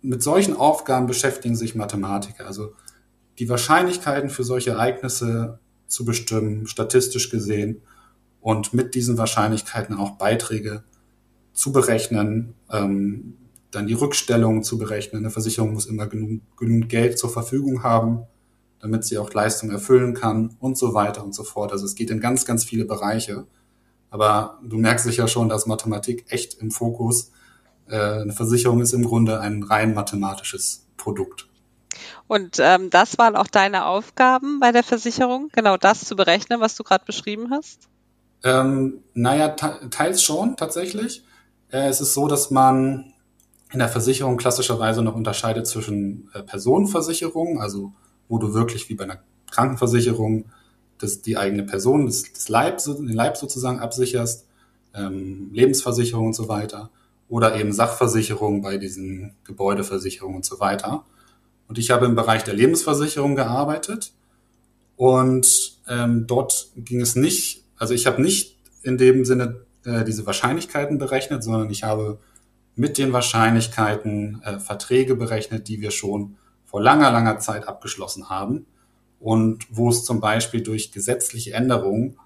mit 0.00 0.22
solchen 0.22 0.56
Aufgaben 0.56 1.06
beschäftigen 1.06 1.56
sich 1.56 1.74
Mathematiker. 1.74 2.46
Also 2.46 2.72
die 3.38 3.48
Wahrscheinlichkeiten 3.48 4.30
für 4.30 4.44
solche 4.44 4.70
Ereignisse 4.70 5.58
zu 5.86 6.04
bestimmen, 6.04 6.66
statistisch 6.66 7.30
gesehen, 7.30 7.82
und 8.44 8.74
mit 8.74 8.94
diesen 8.94 9.16
Wahrscheinlichkeiten 9.16 9.96
auch 9.96 10.18
Beiträge 10.18 10.84
zu 11.54 11.72
berechnen, 11.72 12.54
ähm, 12.70 13.38
dann 13.70 13.86
die 13.86 13.94
Rückstellung 13.94 14.62
zu 14.62 14.76
berechnen. 14.76 15.22
Eine 15.22 15.30
Versicherung 15.30 15.72
muss 15.72 15.86
immer 15.86 16.06
genug, 16.08 16.42
genug 16.58 16.90
Geld 16.90 17.18
zur 17.18 17.30
Verfügung 17.30 17.82
haben, 17.82 18.24
damit 18.80 19.04
sie 19.04 19.16
auch 19.16 19.32
Leistung 19.32 19.70
erfüllen 19.70 20.12
kann 20.12 20.56
und 20.60 20.76
so 20.76 20.92
weiter 20.92 21.24
und 21.24 21.34
so 21.34 21.42
fort. 21.42 21.72
Also 21.72 21.86
es 21.86 21.94
geht 21.94 22.10
in 22.10 22.20
ganz, 22.20 22.44
ganz 22.44 22.64
viele 22.64 22.84
Bereiche. 22.84 23.46
Aber 24.10 24.60
du 24.62 24.76
merkst 24.76 25.06
sicher 25.06 25.26
schon, 25.26 25.48
dass 25.48 25.64
Mathematik 25.64 26.26
echt 26.28 26.60
im 26.60 26.70
Fokus. 26.70 27.30
Äh, 27.88 27.96
eine 27.96 28.34
Versicherung 28.34 28.82
ist 28.82 28.92
im 28.92 29.04
Grunde 29.04 29.40
ein 29.40 29.62
rein 29.62 29.94
mathematisches 29.94 30.86
Produkt. 30.98 31.48
Und 32.26 32.58
ähm, 32.58 32.90
das 32.90 33.18
waren 33.18 33.36
auch 33.36 33.46
deine 33.46 33.86
Aufgaben 33.86 34.60
bei 34.60 34.72
der 34.72 34.82
Versicherung, 34.82 35.48
genau 35.52 35.76
das 35.76 36.04
zu 36.04 36.16
berechnen, 36.16 36.60
was 36.60 36.74
du 36.74 36.84
gerade 36.84 37.04
beschrieben 37.04 37.50
hast? 37.50 37.88
Ähm, 38.42 39.02
naja, 39.14 39.48
teils 39.48 40.22
schon 40.22 40.56
tatsächlich. 40.56 41.24
Äh, 41.70 41.88
es 41.88 42.00
ist 42.00 42.14
so, 42.14 42.28
dass 42.28 42.50
man 42.50 43.14
in 43.72 43.78
der 43.78 43.88
Versicherung 43.88 44.36
klassischerweise 44.36 45.02
noch 45.02 45.16
unterscheidet 45.16 45.66
zwischen 45.66 46.30
äh, 46.34 46.42
Personenversicherung, 46.42 47.60
also 47.60 47.92
wo 48.28 48.38
du 48.38 48.54
wirklich 48.54 48.88
wie 48.88 48.94
bei 48.94 49.04
einer 49.04 49.18
Krankenversicherung 49.50 50.44
das, 50.98 51.22
die 51.22 51.36
eigene 51.36 51.64
Person, 51.64 52.06
das, 52.06 52.24
das 52.32 52.48
Leib, 52.48 52.78
den 52.84 53.08
Leib 53.08 53.36
sozusagen 53.36 53.80
absicherst, 53.80 54.46
ähm, 54.94 55.50
Lebensversicherung 55.52 56.26
und 56.26 56.34
so 56.34 56.48
weiter, 56.48 56.90
oder 57.28 57.56
eben 57.56 57.72
Sachversicherung 57.72 58.62
bei 58.62 58.76
diesen 58.76 59.34
Gebäudeversicherungen 59.44 60.36
und 60.36 60.44
so 60.44 60.60
weiter. 60.60 61.04
Und 61.74 61.80
ich 61.80 61.90
habe 61.90 62.06
im 62.06 62.14
Bereich 62.14 62.44
der 62.44 62.54
Lebensversicherung 62.54 63.34
gearbeitet 63.34 64.12
und 64.94 65.76
ähm, 65.88 66.24
dort 66.28 66.68
ging 66.76 67.00
es 67.00 67.16
nicht, 67.16 67.64
also 67.76 67.94
ich 67.94 68.06
habe 68.06 68.22
nicht 68.22 68.60
in 68.84 68.96
dem 68.96 69.24
Sinne 69.24 69.66
äh, 69.84 70.04
diese 70.04 70.24
Wahrscheinlichkeiten 70.24 70.98
berechnet, 70.98 71.42
sondern 71.42 71.68
ich 71.70 71.82
habe 71.82 72.20
mit 72.76 72.96
den 72.96 73.12
Wahrscheinlichkeiten 73.12 74.40
äh, 74.44 74.60
Verträge 74.60 75.16
berechnet, 75.16 75.66
die 75.66 75.80
wir 75.80 75.90
schon 75.90 76.36
vor 76.64 76.80
langer, 76.80 77.10
langer 77.10 77.40
Zeit 77.40 77.66
abgeschlossen 77.66 78.28
haben 78.28 78.66
und 79.18 79.66
wo 79.68 79.88
es 79.88 80.04
zum 80.04 80.20
Beispiel 80.20 80.62
durch 80.62 80.92
gesetzliche 80.92 81.54
Änderungen 81.54 82.20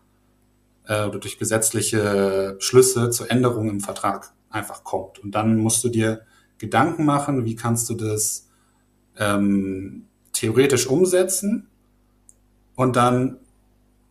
äh, 0.85 1.07
oder 1.07 1.19
durch 1.21 1.39
gesetzliche 1.39 2.57
Beschlüsse 2.59 3.09
zur 3.09 3.31
Änderung 3.31 3.71
im 3.71 3.81
Vertrag 3.81 4.31
einfach 4.51 4.85
kommt. 4.85 5.19
Und 5.21 5.31
dann 5.31 5.57
musst 5.57 5.83
du 5.85 5.89
dir 5.89 6.21
Gedanken 6.59 7.07
machen, 7.07 7.47
wie 7.47 7.57
kannst 7.57 7.89
du 7.89 7.95
das 7.95 8.48
ähm, 9.19 10.07
theoretisch 10.33 10.87
umsetzen 10.87 11.67
und 12.75 12.97
dann, 12.97 13.39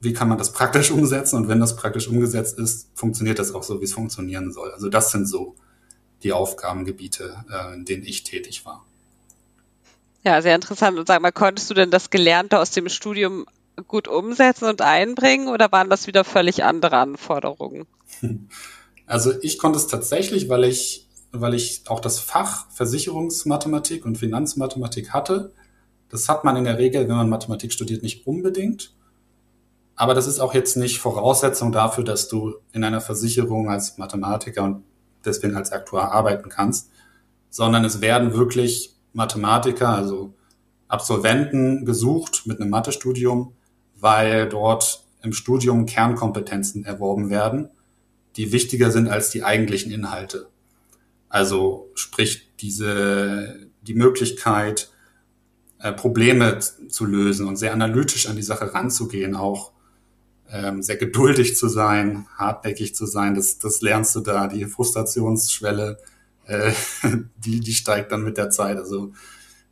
wie 0.02 0.14
kann 0.14 0.30
man 0.30 0.38
das 0.38 0.54
praktisch 0.54 0.92
umsetzen 1.00 1.38
und 1.38 1.48
wenn 1.48 1.60
das 1.60 1.76
praktisch 1.76 2.08
umgesetzt 2.08 2.60
ist, 2.60 2.90
funktioniert 2.94 3.40
das 3.40 3.54
auch 3.54 3.64
so, 3.64 3.80
wie 3.80 3.86
es 3.86 3.94
funktionieren 3.94 4.52
soll. 4.52 4.72
Also 4.72 4.90
das 4.90 5.12
sind 5.12 5.28
so 5.28 5.56
die 6.24 6.34
Aufgabengebiete, 6.34 7.46
äh, 7.52 7.74
in 7.76 7.86
denen 7.86 8.04
ich 8.04 8.24
tätig 8.24 8.66
war. 8.66 8.86
Ja, 10.24 10.42
sehr 10.42 10.56
interessant. 10.56 10.98
Und 10.98 11.08
sag 11.08 11.22
mal, 11.22 11.32
konntest 11.32 11.70
du 11.70 11.74
denn 11.74 11.92
das 11.92 12.10
Gelernte 12.10 12.60
aus 12.60 12.72
dem 12.72 12.90
Studium 12.90 13.46
gut 13.88 14.08
umsetzen 14.08 14.66
und 14.66 14.82
einbringen 14.82 15.48
oder 15.48 15.72
waren 15.72 15.90
das 15.90 16.08
wieder 16.08 16.24
völlig 16.24 16.64
andere 16.64 16.98
Anforderungen? 16.98 17.86
Also 19.10 19.32
ich 19.42 19.58
konnte 19.58 19.80
es 19.80 19.88
tatsächlich, 19.88 20.50
weil 20.50 20.66
ich 20.66 21.07
weil 21.41 21.53
ich 21.53 21.84
auch 21.88 22.00
das 22.00 22.20
Fach 22.20 22.70
Versicherungsmathematik 22.72 24.06
und 24.06 24.17
Finanzmathematik 24.17 25.13
hatte. 25.13 25.53
Das 26.10 26.29
hat 26.29 26.44
man 26.44 26.56
in 26.56 26.63
der 26.63 26.77
Regel, 26.77 27.08
wenn 27.08 27.15
man 27.15 27.29
Mathematik 27.29 27.74
studiert, 27.74 28.03
nicht 28.03 28.27
unbedingt. 28.27 28.94
Aber 29.96 30.13
das 30.13 30.27
ist 30.27 30.39
auch 30.39 30.53
jetzt 30.53 30.77
nicht 30.77 31.00
Voraussetzung 31.00 31.72
dafür, 31.72 32.03
dass 32.03 32.27
du 32.27 32.56
in 32.72 32.84
einer 32.84 33.01
Versicherung 33.01 33.70
als 33.70 33.98
Mathematiker 33.98 34.63
und 34.63 34.84
deswegen 35.25 35.56
als 35.56 35.72
Aktuar 35.72 36.12
arbeiten 36.12 36.50
kannst, 36.50 36.91
sondern 37.50 37.84
es 37.84 38.00
werden 38.01 38.34
wirklich 38.34 38.96
Mathematiker, 39.13 39.89
also 39.89 40.34
Absolventen 40.88 41.86
gesucht 41.86 42.44
mit 42.46 42.62
einem 42.62 42.70
Mathestudium, 42.70 43.53
weil 44.00 44.48
dort 44.48 45.03
im 45.24 45.34
Studium 45.34 45.86
Kernkompetenzen 45.86 46.86
erworben 46.86 47.29
werden, 47.29 47.70
die 48.36 48.51
wichtiger 48.51 48.91
sind 48.91 49.10
als 49.10 49.32
die 49.32 49.44
eigentlichen 49.44 49.91
Inhalte. 49.91 50.48
Also 51.29 51.89
sprich 51.96 52.50
diese, 52.60 53.69
die 53.81 53.93
Möglichkeit, 53.93 54.91
äh, 55.79 55.93
Probleme 55.93 56.60
zu 56.60 57.05
lösen 57.05 57.48
und 57.48 57.57
sehr 57.57 57.74
analytisch 57.74 58.27
an 58.27 58.36
die 58.36 58.43
Sache 58.43 58.74
ranzugehen, 58.74 59.36
auch 59.36 59.72
ähm, 60.50 60.81
sehr 60.81 60.98
geduldig 60.98 61.55
zu 61.55 61.67
sein, 61.67 62.25
hartnäckig 62.38 62.96
zu 62.96 63.05
sein, 63.05 63.36
das, 63.36 63.60
das 63.60 63.81
lernst 63.81 64.15
du 64.15 64.22
da. 64.22 64.48
Die 64.48 64.65
Frustrationsschwelle, 64.65 65.98
äh, 66.46 66.72
die, 67.38 67.60
die 67.60 67.74
steigt 67.74 68.12
dann 68.12 68.24
mit 68.24 68.38
der 68.38 68.50
Zeit. 68.50 68.77
Also 68.77 69.12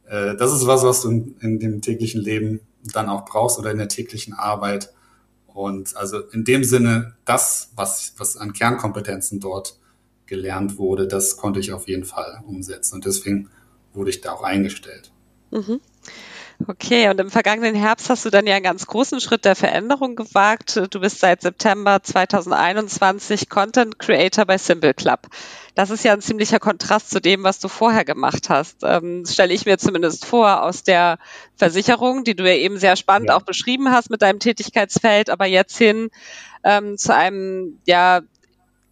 äh, 0.06 0.36
das 0.36 0.54
ist 0.54 0.68
was, 0.68 0.84
was 0.84 1.02
du 1.02 1.10
in, 1.10 1.36
in 1.40 1.60
dem 1.60 1.82
täglichen 1.82 2.22
Leben 2.22 2.60
dann 2.84 3.10
auch 3.10 3.26
brauchst 3.26 3.58
oder 3.58 3.72
in 3.72 3.78
der 3.78 3.88
täglichen 3.88 4.34
Arbeit. 4.34 4.94
Und 5.48 5.96
also 5.96 6.20
in 6.20 6.44
dem 6.44 6.64
Sinne, 6.64 7.16
das, 7.24 7.72
was, 7.76 8.14
was 8.18 8.36
an 8.38 8.54
Kernkompetenzen 8.54 9.40
dort 9.40 9.80
gelernt 10.28 10.78
wurde, 10.78 11.08
das 11.08 11.38
konnte 11.38 11.60
ich 11.60 11.72
auf 11.72 11.88
jeden 11.88 12.06
Fall 12.06 12.42
umsetzen. 12.48 12.96
Und 12.96 13.06
deswegen 13.06 13.50
wurde 13.94 14.10
ich 14.10 14.22
da 14.22 14.34
auch 14.34 14.44
eingestellt. 14.44 15.12
Mhm. 15.52 15.80
Okay, 16.68 17.10
und 17.10 17.20
im 17.20 17.30
vergangenen 17.30 17.76
Herbst 17.76 18.10
hast 18.10 18.24
du 18.24 18.30
dann 18.30 18.48
ja 18.48 18.56
einen 18.56 18.64
ganz 18.64 18.88
großen 18.88 19.20
Schritt 19.20 19.44
der 19.44 19.56
Veränderung 19.56 20.16
gewagt. 20.16 20.82
Du 20.90 21.00
bist 21.02 21.20
seit 21.20 21.42
September 21.42 22.02
2021 22.02 23.50
Content 23.50 24.00
Creator 24.00 24.46
bei 24.46 24.58
Simple 24.58 24.94
Club. 24.94 25.28
Das 25.76 25.90
ist 25.90 26.06
ja 26.06 26.14
ein 26.14 26.22
ziemlicher 26.22 26.60
Kontrast 26.60 27.10
zu 27.10 27.20
dem, 27.20 27.44
was 27.44 27.60
du 27.60 27.68
vorher 27.68 28.06
gemacht 28.06 28.50
hast. 28.50 28.78
Ähm, 28.84 29.26
stelle 29.26 29.54
ich 29.54 29.66
mir 29.66 29.78
zumindest 29.78 30.26
vor 30.26 30.64
aus 30.64 30.84
der 30.84 31.20
Versicherung, 31.58 32.24
die 32.24 32.36
du 32.36 32.48
ja 32.48 32.56
eben 32.56 32.78
sehr 32.78 32.96
spannend 32.96 33.30
ja. 33.30 33.36
auch 33.36 33.44
beschrieben 33.44 33.92
hast 33.92 34.10
mit 34.10 34.22
deinem 34.22 34.40
Tätigkeitsfeld, 34.40 35.30
aber 35.30 35.46
jetzt 35.46 35.78
hin 35.78 36.10
ähm, 36.64 36.98
zu 36.98 37.14
einem 37.14 37.82
ja 37.86 38.22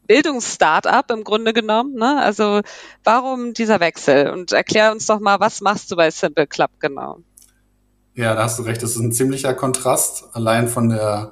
Bildungsstartup 0.07 1.11
im 1.11 1.23
Grunde 1.23 1.53
genommen. 1.53 1.95
Ne? 1.95 2.21
Also 2.21 2.61
warum 3.03 3.53
dieser 3.53 3.79
Wechsel? 3.79 4.29
Und 4.29 4.51
erklär 4.51 4.91
uns 4.91 5.05
doch 5.05 5.19
mal, 5.19 5.39
was 5.39 5.61
machst 5.61 5.91
du 5.91 5.95
bei 5.95 6.11
Simple 6.11 6.47
Club 6.47 6.71
genau? 6.79 7.19
Ja, 8.15 8.35
da 8.35 8.43
hast 8.43 8.59
du 8.59 8.63
recht. 8.63 8.83
Das 8.83 8.91
ist 8.91 8.97
ein 8.97 9.11
ziemlicher 9.11 9.53
Kontrast 9.53 10.25
allein 10.33 10.67
von 10.67 10.89
der 10.89 11.31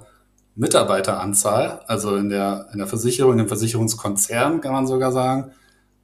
Mitarbeiteranzahl. 0.56 1.82
Also 1.88 2.16
in 2.16 2.30
der, 2.30 2.68
in 2.72 2.80
der 2.80 2.88
Versicherung, 2.88 3.38
im 3.40 3.48
Versicherungskonzern 3.48 4.62
kann 4.62 4.74
man 4.74 4.88
sogar 4.88 5.12
sagen, 5.12 5.52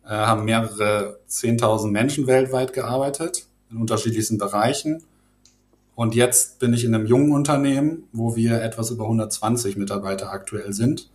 äh, 0.05 0.09
haben 0.09 0.45
mehrere 0.45 1.19
10.000 1.29 1.89
Menschen 1.91 2.27
weltweit 2.27 2.73
gearbeitet 2.73 3.47
in 3.71 3.77
unterschiedlichsten 3.77 4.37
Bereichen. 4.37 5.03
Und 5.95 6.13
jetzt 6.13 6.59
bin 6.59 6.73
ich 6.73 6.85
in 6.85 6.93
einem 6.93 7.07
jungen 7.07 7.31
Unternehmen, 7.31 8.03
wo 8.13 8.35
wir 8.35 8.61
etwas 8.61 8.91
über 8.91 9.05
120 9.05 9.77
Mitarbeiter 9.77 10.31
aktuell 10.31 10.71
sind. 10.71 11.09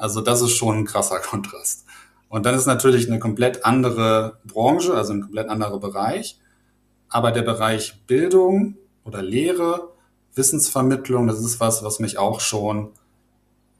Also 0.00 0.20
das 0.20 0.40
ist 0.40 0.52
schon 0.52 0.78
ein 0.78 0.84
krasser 0.86 1.18
Kontrast. 1.22 1.84
Und 2.28 2.46
dann 2.46 2.54
ist 2.54 2.66
natürlich 2.66 3.08
eine 3.08 3.18
komplett 3.18 3.64
andere 3.64 4.38
Branche, 4.44 4.94
also 4.94 5.12
ein 5.12 5.22
komplett 5.22 5.48
anderer 5.48 5.78
Bereich. 5.78 6.38
Aber 7.08 7.32
der 7.32 7.42
Bereich 7.42 8.02
Bildung 8.06 8.76
oder 9.04 9.20
Lehre, 9.20 9.92
Wissensvermittlung, 10.34 11.26
das 11.26 11.40
ist 11.40 11.58
was, 11.58 11.82
was 11.82 11.98
mich 11.98 12.18
auch 12.18 12.40
schon 12.40 12.92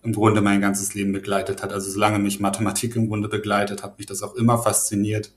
im 0.02 0.12
Grunde 0.12 0.40
mein 0.40 0.60
ganzes 0.60 0.94
Leben 0.94 1.12
begleitet 1.12 1.62
hat. 1.62 1.72
Also 1.72 1.90
solange 1.90 2.18
mich 2.18 2.40
Mathematik 2.40 2.96
im 2.96 3.08
Grunde 3.08 3.28
begleitet, 3.28 3.82
hat 3.82 3.98
mich 3.98 4.06
das 4.06 4.22
auch 4.22 4.34
immer 4.34 4.58
fasziniert, 4.58 5.32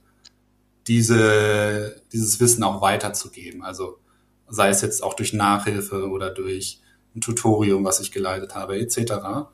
diese, 0.88 2.02
dieses 2.12 2.40
Wissen 2.40 2.64
auch 2.64 2.82
weiterzugeben. 2.82 3.64
Also 3.64 4.00
sei 4.48 4.70
es 4.70 4.82
jetzt 4.82 5.04
auch 5.04 5.14
durch 5.14 5.34
Nachhilfe 5.34 6.10
oder 6.10 6.30
durch 6.30 6.82
ein 7.16 7.22
Tutorium, 7.22 7.84
was 7.84 8.00
ich 8.00 8.12
geleitet 8.12 8.56
habe, 8.56 8.80
etc. 8.80 9.48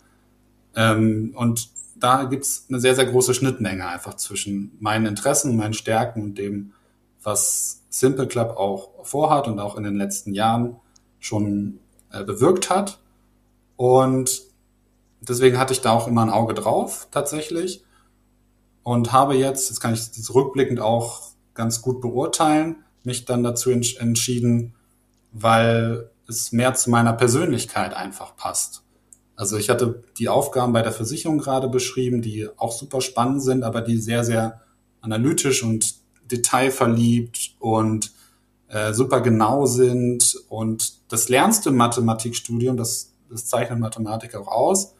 Ähm, 0.75 1.33
und 1.35 1.69
da 1.95 2.23
gibt's 2.23 2.65
eine 2.69 2.79
sehr, 2.79 2.95
sehr 2.95 3.05
große 3.05 3.33
Schnittmenge 3.33 3.87
einfach 3.87 4.15
zwischen 4.15 4.77
meinen 4.79 5.05
Interessen, 5.05 5.57
meinen 5.57 5.73
Stärken 5.73 6.21
und 6.23 6.37
dem, 6.37 6.73
was 7.21 7.81
Simple 7.89 8.27
Club 8.27 8.55
auch 8.57 9.05
vorhat 9.05 9.47
und 9.47 9.59
auch 9.59 9.75
in 9.75 9.83
den 9.83 9.97
letzten 9.97 10.33
Jahren 10.33 10.77
schon 11.19 11.79
äh, 12.11 12.23
bewirkt 12.23 12.69
hat. 12.69 12.99
Und 13.75 14.41
deswegen 15.21 15.57
hatte 15.57 15.73
ich 15.73 15.81
da 15.81 15.91
auch 15.91 16.07
immer 16.07 16.21
ein 16.21 16.29
Auge 16.29 16.53
drauf, 16.53 17.07
tatsächlich. 17.11 17.83
Und 18.83 19.11
habe 19.11 19.35
jetzt, 19.35 19.69
jetzt 19.69 19.79
kann 19.79 19.93
ich 19.93 20.11
das 20.11 20.33
rückblickend 20.33 20.79
auch 20.79 21.29
ganz 21.53 21.81
gut 21.81 21.99
beurteilen, 21.99 22.83
mich 23.03 23.25
dann 23.25 23.43
dazu 23.43 23.71
entschieden, 23.71 24.75
weil 25.31 26.09
es 26.27 26.51
mehr 26.51 26.73
zu 26.73 26.89
meiner 26.89 27.13
Persönlichkeit 27.13 27.93
einfach 27.93 28.35
passt. 28.35 28.83
Also 29.39 29.55
ich 29.55 29.69
hatte 29.69 30.03
die 30.17 30.27
Aufgaben 30.27 30.73
bei 30.73 30.81
der 30.81 30.91
Versicherung 30.91 31.37
gerade 31.37 31.69
beschrieben, 31.69 32.21
die 32.21 32.49
auch 32.57 32.73
super 32.73 32.99
spannend 32.99 33.41
sind, 33.41 33.63
aber 33.63 33.79
die 33.79 33.95
sehr, 33.95 34.25
sehr 34.25 34.59
analytisch 34.99 35.63
und 35.63 35.95
detailverliebt 36.29 37.55
und 37.57 38.11
äh, 38.67 38.91
super 38.91 39.21
genau 39.21 39.65
sind. 39.65 40.35
Und 40.49 41.09
das 41.09 41.29
lernst 41.29 41.65
du 41.65 41.69
im 41.69 41.77
Mathematikstudium, 41.77 42.75
das, 42.75 43.13
das 43.29 43.45
zeichnet 43.45 43.79
Mathematik 43.79 44.35
auch 44.35 44.49
aus. 44.49 44.93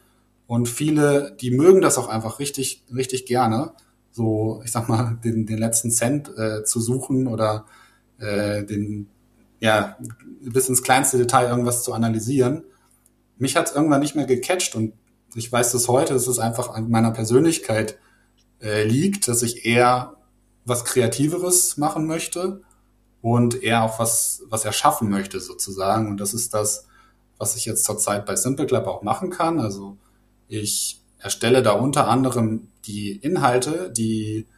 Und 0.46 0.70
viele, 0.70 1.36
die 1.38 1.50
mögen 1.50 1.82
das 1.82 1.98
auch 1.98 2.08
einfach 2.08 2.38
richtig, 2.38 2.82
richtig 2.94 3.26
gerne, 3.26 3.72
so, 4.10 4.62
ich 4.64 4.72
sag 4.72 4.88
mal, 4.88 5.18
den, 5.22 5.44
den 5.44 5.58
letzten 5.58 5.90
Cent 5.90 6.30
äh, 6.38 6.64
zu 6.64 6.80
suchen 6.80 7.26
oder 7.26 7.66
äh, 8.18 8.64
den, 8.64 9.06
ja, 9.60 9.98
bis 10.40 10.70
ins 10.70 10.82
kleinste 10.82 11.18
Detail 11.18 11.50
irgendwas 11.50 11.84
zu 11.84 11.92
analysieren. 11.92 12.64
Mich 13.40 13.56
hat 13.56 13.68
es 13.68 13.74
irgendwann 13.74 14.00
nicht 14.00 14.14
mehr 14.14 14.26
gecatcht 14.26 14.76
und 14.76 14.92
ich 15.34 15.50
weiß 15.50 15.72
das 15.72 15.88
heute, 15.88 16.12
dass 16.12 16.26
es 16.26 16.38
einfach 16.38 16.74
an 16.74 16.90
meiner 16.90 17.10
Persönlichkeit 17.10 17.98
äh, 18.60 18.84
liegt, 18.84 19.28
dass 19.28 19.42
ich 19.42 19.64
eher 19.64 20.16
was 20.66 20.84
Kreativeres 20.84 21.78
machen 21.78 22.06
möchte 22.06 22.60
und 23.22 23.62
er 23.62 23.82
auch 23.82 23.98
was, 23.98 24.42
was 24.50 24.66
erschaffen 24.66 25.08
möchte 25.08 25.40
sozusagen. 25.40 26.08
Und 26.08 26.18
das 26.18 26.34
ist 26.34 26.52
das, 26.52 26.86
was 27.38 27.56
ich 27.56 27.64
jetzt 27.64 27.84
zurzeit 27.84 28.26
bei 28.26 28.36
Simple 28.36 28.66
Club 28.66 28.86
auch 28.86 29.02
machen 29.02 29.30
kann. 29.30 29.58
Also 29.58 29.96
ich 30.46 31.00
erstelle 31.18 31.62
da 31.62 31.72
unter 31.72 32.08
anderem 32.08 32.68
die 32.84 33.12
Inhalte, 33.12 33.90
die, 33.90 34.48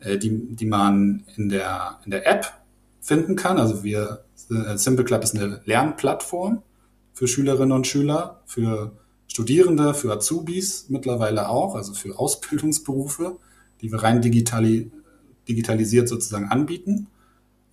äh, 0.00 0.18
die, 0.18 0.54
die 0.54 0.66
man 0.66 1.24
in 1.36 1.48
der, 1.48 2.00
in 2.04 2.10
der 2.10 2.26
App 2.26 2.52
finden 3.00 3.36
kann. 3.36 3.58
Also 3.58 3.84
wir, 3.84 4.24
äh, 4.50 4.76
Simple 4.76 5.06
Club 5.06 5.24
ist 5.24 5.34
eine 5.34 5.62
Lernplattform 5.64 6.62
für 7.18 7.26
Schülerinnen 7.26 7.72
und 7.72 7.84
Schüler, 7.84 8.42
für 8.46 8.92
Studierende, 9.26 9.92
für 9.92 10.12
Azubis 10.12 10.86
mittlerweile 10.88 11.48
auch, 11.48 11.74
also 11.74 11.92
für 11.92 12.16
Ausbildungsberufe, 12.16 13.38
die 13.80 13.90
wir 13.90 14.04
rein 14.04 14.22
digitali 14.22 14.92
digitalisiert 15.48 16.08
sozusagen 16.08 16.46
anbieten. 16.46 17.08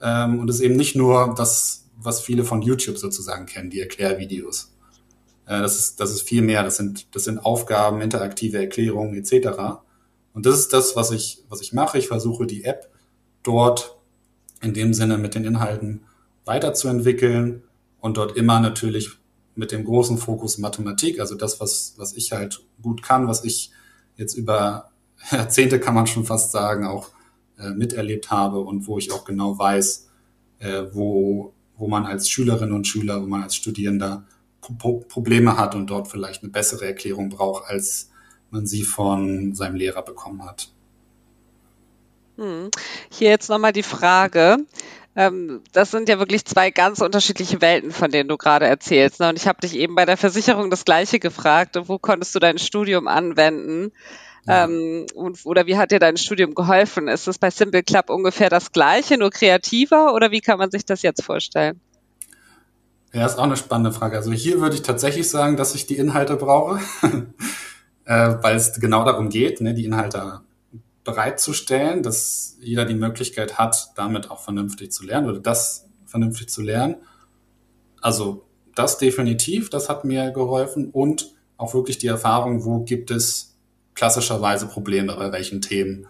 Ähm, 0.01 0.39
und 0.39 0.49
es 0.49 0.55
ist 0.55 0.61
eben 0.63 0.75
nicht 0.75 0.95
nur 0.95 1.35
das, 1.37 1.85
was 1.95 2.21
viele 2.21 2.43
von 2.43 2.63
YouTube 2.63 2.97
sozusagen 2.97 3.45
kennen, 3.45 3.69
die 3.69 3.81
Erklärvideos. 3.81 4.73
Äh, 5.45 5.61
das, 5.61 5.77
ist, 5.77 5.99
das 5.99 6.09
ist 6.09 6.23
viel 6.23 6.41
mehr. 6.41 6.63
Das 6.63 6.77
sind, 6.77 7.13
das 7.13 7.25
sind 7.25 7.37
Aufgaben, 7.37 8.01
interaktive 8.01 8.57
Erklärungen 8.57 9.13
etc. 9.13 9.83
Und 10.33 10.47
das 10.47 10.57
ist 10.57 10.73
das, 10.73 10.95
was 10.95 11.11
ich, 11.11 11.43
was 11.49 11.61
ich 11.61 11.71
mache. 11.71 11.99
Ich 11.99 12.07
versuche 12.07 12.47
die 12.47 12.63
App 12.63 12.89
dort 13.43 13.95
in 14.63 14.73
dem 14.73 14.95
Sinne 14.95 15.19
mit 15.19 15.35
den 15.35 15.43
Inhalten 15.43 16.01
weiterzuentwickeln 16.45 17.61
und 17.99 18.17
dort 18.17 18.35
immer 18.35 18.59
natürlich 18.59 19.19
mit 19.55 19.71
dem 19.71 19.85
großen 19.85 20.17
Fokus 20.17 20.57
Mathematik, 20.57 21.19
also 21.19 21.35
das, 21.35 21.59
was, 21.59 21.95
was 21.97 22.13
ich 22.13 22.31
halt 22.31 22.63
gut 22.81 23.01
kann, 23.01 23.27
was 23.27 23.43
ich 23.43 23.71
jetzt 24.17 24.35
über 24.35 24.91
Jahrzehnte 25.31 25.79
kann 25.79 25.95
man 25.95 26.07
schon 26.07 26.25
fast 26.25 26.51
sagen, 26.51 26.85
auch 26.85 27.09
äh, 27.57 27.69
miterlebt 27.69 28.31
habe 28.31 28.59
und 28.59 28.87
wo 28.87 28.97
ich 28.97 29.11
auch 29.11 29.25
genau 29.25 29.57
weiß, 29.57 30.09
äh, 30.59 30.83
wo, 30.91 31.53
wo 31.77 31.87
man 31.87 32.05
als 32.05 32.29
Schülerin 32.29 32.71
und 32.71 32.87
Schüler, 32.87 33.21
wo 33.21 33.27
man 33.27 33.43
als 33.43 33.55
Studierender 33.55 34.25
Pro 34.79 34.99
Probleme 35.07 35.57
hat 35.57 35.75
und 35.75 35.87
dort 35.87 36.07
vielleicht 36.07 36.41
eine 36.41 36.51
bessere 36.51 36.85
Erklärung 36.85 37.29
braucht, 37.29 37.69
als 37.69 38.09
man 38.49 38.65
sie 38.65 38.83
von 38.83 39.53
seinem 39.53 39.75
Lehrer 39.75 40.01
bekommen 40.01 40.43
hat. 40.43 40.71
Hm. 42.37 42.71
Hier 43.09 43.29
jetzt 43.29 43.49
nochmal 43.49 43.73
die 43.73 43.83
Frage. 43.83 44.57
Ähm, 45.15 45.61
das 45.71 45.91
sind 45.91 46.09
ja 46.09 46.19
wirklich 46.19 46.45
zwei 46.45 46.71
ganz 46.71 46.99
unterschiedliche 47.01 47.61
Welten, 47.61 47.91
von 47.91 48.11
denen 48.11 48.27
du 48.27 48.37
gerade 48.37 48.65
erzählst. 48.65 49.19
Ne? 49.19 49.29
Und 49.29 49.37
ich 49.37 49.47
habe 49.47 49.61
dich 49.61 49.75
eben 49.75 49.95
bei 49.95 50.05
der 50.05 50.17
Versicherung 50.17 50.69
das 50.69 50.83
Gleiche 50.83 51.19
gefragt. 51.19 51.77
Wo 51.85 51.97
konntest 51.97 52.35
du 52.35 52.39
dein 52.39 52.57
Studium 52.57 53.07
anwenden? 53.07 53.91
Ähm, 54.47 55.07
und, 55.15 55.45
oder 55.45 55.65
wie 55.65 55.77
hat 55.77 55.91
dir 55.91 55.99
dein 55.99 56.17
Studium 56.17 56.53
geholfen? 56.53 57.07
Ist 57.07 57.27
es 57.27 57.39
bei 57.39 57.49
Simple 57.49 57.81
Club 57.81 58.09
ungefähr 58.09 58.49
das 58.49 58.71
Gleiche, 58.71 59.17
nur 59.17 59.31
kreativer 59.31 60.13
oder 60.13 60.31
wie 60.31 60.41
kann 60.41 60.59
man 60.59 60.69
sich 60.69 60.85
das 60.85 61.01
jetzt 61.01 61.23
vorstellen? 61.23 61.79
Ja, 63.11 63.25
ist 63.25 63.39
auch 63.39 63.43
eine 63.43 63.57
spannende 63.57 63.91
Frage. 63.91 64.17
Also 64.17 64.31
hier 64.33 64.59
würde 64.59 64.75
ich 64.75 64.81
tatsächlich 64.81 65.29
sagen, 65.29 65.57
dass 65.57 65.73
ich 65.73 65.87
die 65.87 65.97
Inhalte 65.97 66.35
brauche, 66.35 66.79
äh, 68.05 68.35
weil 68.41 68.55
es 68.55 68.79
genau 68.79 69.03
darum 69.03 69.29
geht, 69.29 69.61
ne, 69.61 69.73
die 69.73 69.85
Inhalte 69.85 70.41
bereitzustellen, 71.05 72.03
dass 72.03 72.57
jeder 72.59 72.83
die 72.83 72.95
Möglichkeit 72.95 73.57
hat, 73.57 73.91
damit 73.95 74.29
auch 74.29 74.41
vernünftig 74.41 74.91
zu 74.91 75.05
lernen 75.05 75.29
oder 75.29 75.39
das 75.39 75.87
vernünftig 76.05 76.49
zu 76.49 76.61
lernen. 76.61 76.97
Also 78.01 78.45
das 78.75 78.97
definitiv, 78.97 79.69
das 79.69 79.87
hat 79.87 80.03
mir 80.03 80.31
geholfen 80.31 80.89
und 80.91 81.33
auch 81.57 81.73
wirklich 81.73 81.97
die 81.97 82.07
Erfahrung, 82.07 82.65
wo 82.65 82.83
gibt 82.83 83.11
es 83.11 83.55
klassischerweise 83.93 84.67
Probleme 84.67 85.15
bei 85.15 85.31
welchen 85.31 85.61
Themen, 85.61 86.07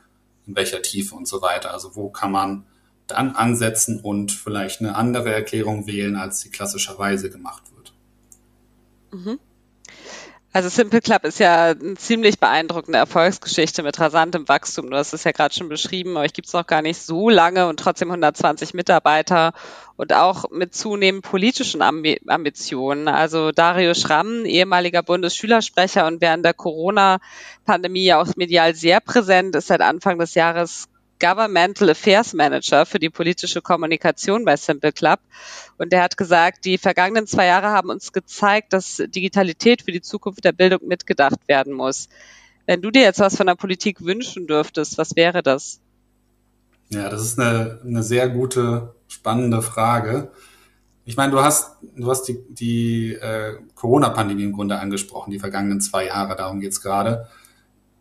in 0.48 0.56
welcher 0.56 0.82
Tiefe 0.82 1.14
und 1.14 1.28
so 1.28 1.42
weiter. 1.42 1.72
Also 1.72 1.96
wo 1.96 2.10
kann 2.10 2.32
man 2.32 2.66
dann 3.06 3.36
ansetzen 3.36 4.00
und 4.00 4.32
vielleicht 4.32 4.80
eine 4.80 4.96
andere 4.96 5.32
Erklärung 5.32 5.86
wählen, 5.86 6.16
als 6.16 6.40
sie 6.40 6.50
klassischerweise 6.50 7.30
gemacht 7.30 7.64
wird. 7.76 7.94
Mhm. 9.12 9.40
Also 10.56 10.70
Simple 10.70 11.02
Club 11.02 11.26
ist 11.26 11.40
ja 11.40 11.72
eine 11.72 11.96
ziemlich 11.96 12.40
beeindruckende 12.40 12.98
Erfolgsgeschichte 12.98 13.84
mit 13.84 14.00
rasantem 14.00 14.48
Wachstum. 14.48 14.90
Du 14.90 14.96
hast 14.96 15.12
es 15.12 15.26
ja 15.26 15.34
gerade 15.34 15.54
schon 15.54 15.68
beschrieben, 15.68 16.16
euch 16.16 16.32
gibt 16.32 16.48
es 16.48 16.54
noch 16.54 16.66
gar 16.66 16.82
nicht 16.82 17.02
so 17.02 17.30
lange 17.30 17.68
und 17.68 17.78
trotzdem 17.78 18.10
120 18.10 18.74
Mitarbeiter 18.74 19.52
und 19.98 20.14
auch 20.14 20.50
mit 20.52 20.74
zunehmend 20.74 21.26
politischen 21.26 21.82
Ambitionen. 21.82 23.10
Also 23.10 23.52
Dario 23.52 23.94
Schramm, 23.96 24.46
ehemaliger 24.46 25.04
Bundesschülersprecher 25.04 26.08
und 26.08 26.22
während 26.22 26.46
der 26.46 26.54
Corona-Pandemie 26.54 28.06
ja 28.06 28.22
auch 28.22 28.34
medial 28.38 28.76
sehr 28.76 29.02
präsent, 29.02 29.58
ist 29.58 29.68
seit 29.68 29.82
Anfang 29.82 30.20
des 30.20 30.36
Jahres 30.36 30.88
Governmental 31.20 31.90
Affairs 31.90 32.34
Manager 32.34 32.86
für 32.86 33.00
die 33.00 33.10
politische 33.10 33.62
Kommunikation 33.62 34.46
bei 34.46 34.58
Simple 34.58 34.92
Club. 34.92 35.20
Und 35.78 35.92
der 35.92 36.04
hat 36.04 36.18
gesagt, 36.18 36.66
die 36.66 36.78
vergangenen 36.78 37.28
zwei 37.28 37.46
Jahre 37.46 37.70
haben 37.70 37.90
uns 37.90 38.12
gezeigt, 38.14 38.74
dass 38.74 39.02
Digitalität 39.08 39.84
für 39.84 39.92
die 39.92 40.02
Zukunft 40.02 40.44
der 40.44 40.52
Bildung 40.52 40.88
mitgedacht 40.88 41.48
werden 41.48 41.74
muss. 41.74 42.10
Wenn 42.66 42.82
du 42.82 42.92
dir 42.92 43.04
jetzt 43.04 43.20
was 43.20 43.36
von 43.36 43.48
der 43.48 43.56
Politik 43.56 44.02
wünschen 44.04 44.48
dürftest, 44.48 44.98
was 44.98 45.16
wäre 45.16 45.44
das? 45.44 45.80
Ja, 46.90 47.10
das 47.10 47.24
ist 47.24 47.40
eine, 47.40 47.80
eine 47.84 48.04
sehr 48.04 48.30
gute, 48.30 48.94
spannende 49.08 49.62
Frage. 49.62 50.32
Ich 51.06 51.18
meine, 51.18 51.32
du 51.32 51.42
hast, 51.42 51.78
du 51.96 52.10
hast 52.10 52.24
die, 52.24 52.40
die 52.50 53.14
äh, 53.14 53.58
Corona-Pandemie 53.76 54.44
im 54.44 54.54
Grunde 54.54 54.80
angesprochen, 54.80 55.32
die 55.32 55.40
vergangenen 55.40 55.82
zwei 55.82 56.08
Jahre, 56.08 56.36
darum 56.36 56.60
geht's 56.60 56.82
gerade. 56.82 57.28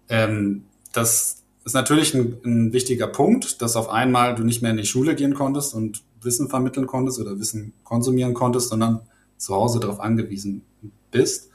Ähm, 0.09 0.65
das 0.93 1.44
ist 1.65 1.75
natürlich 1.75 2.15
ein, 2.15 2.39
ein 2.45 2.73
wichtiger 2.73 3.07
Punkt, 3.07 3.63
dass 3.63 3.77
auf 3.77 3.89
einmal 3.89 4.35
du 4.35 4.45
nicht 4.45 4.63
mehr 4.63 4.71
in 4.71 4.77
die 4.77 4.87
Schule 4.87 5.15
gehen 5.15 5.35
konntest 5.35 5.75
und 5.75 6.03
Wissen 6.21 6.49
vermitteln 6.49 6.87
konntest 6.87 7.19
oder 7.21 7.39
Wissen 7.39 7.73
konsumieren 7.85 8.35
konntest, 8.35 8.69
sondern 8.69 9.01
zu 9.37 9.55
Hause 9.55 9.81
darauf 9.81 10.01
angewiesen 10.01 10.63
bist. 11.11 11.51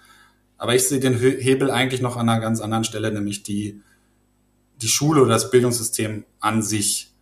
Aber 0.57 0.75
ich 0.75 0.87
sehe 0.87 0.99
den 0.99 1.17
Hebel 1.17 1.71
eigentlich 1.71 2.01
noch 2.01 2.17
an 2.17 2.27
einer 2.27 2.41
ganz 2.41 2.59
anderen 2.59 2.83
Stelle, 2.83 3.11
nämlich 3.11 3.43
die, 3.43 3.81
die 4.81 4.87
Schule 4.87 5.21
oder 5.21 5.31
das 5.31 5.51
Bildungssystem 5.51 6.25
an 6.39 6.61
sich, 6.61 7.13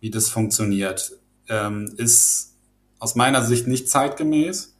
wie 0.00 0.10
das 0.10 0.28
funktioniert, 0.28 1.18
ähm, 1.48 1.92
ist 1.96 2.54
aus 2.98 3.14
meiner 3.14 3.42
Sicht 3.42 3.66
nicht 3.66 3.88
zeitgemäß, 3.88 4.76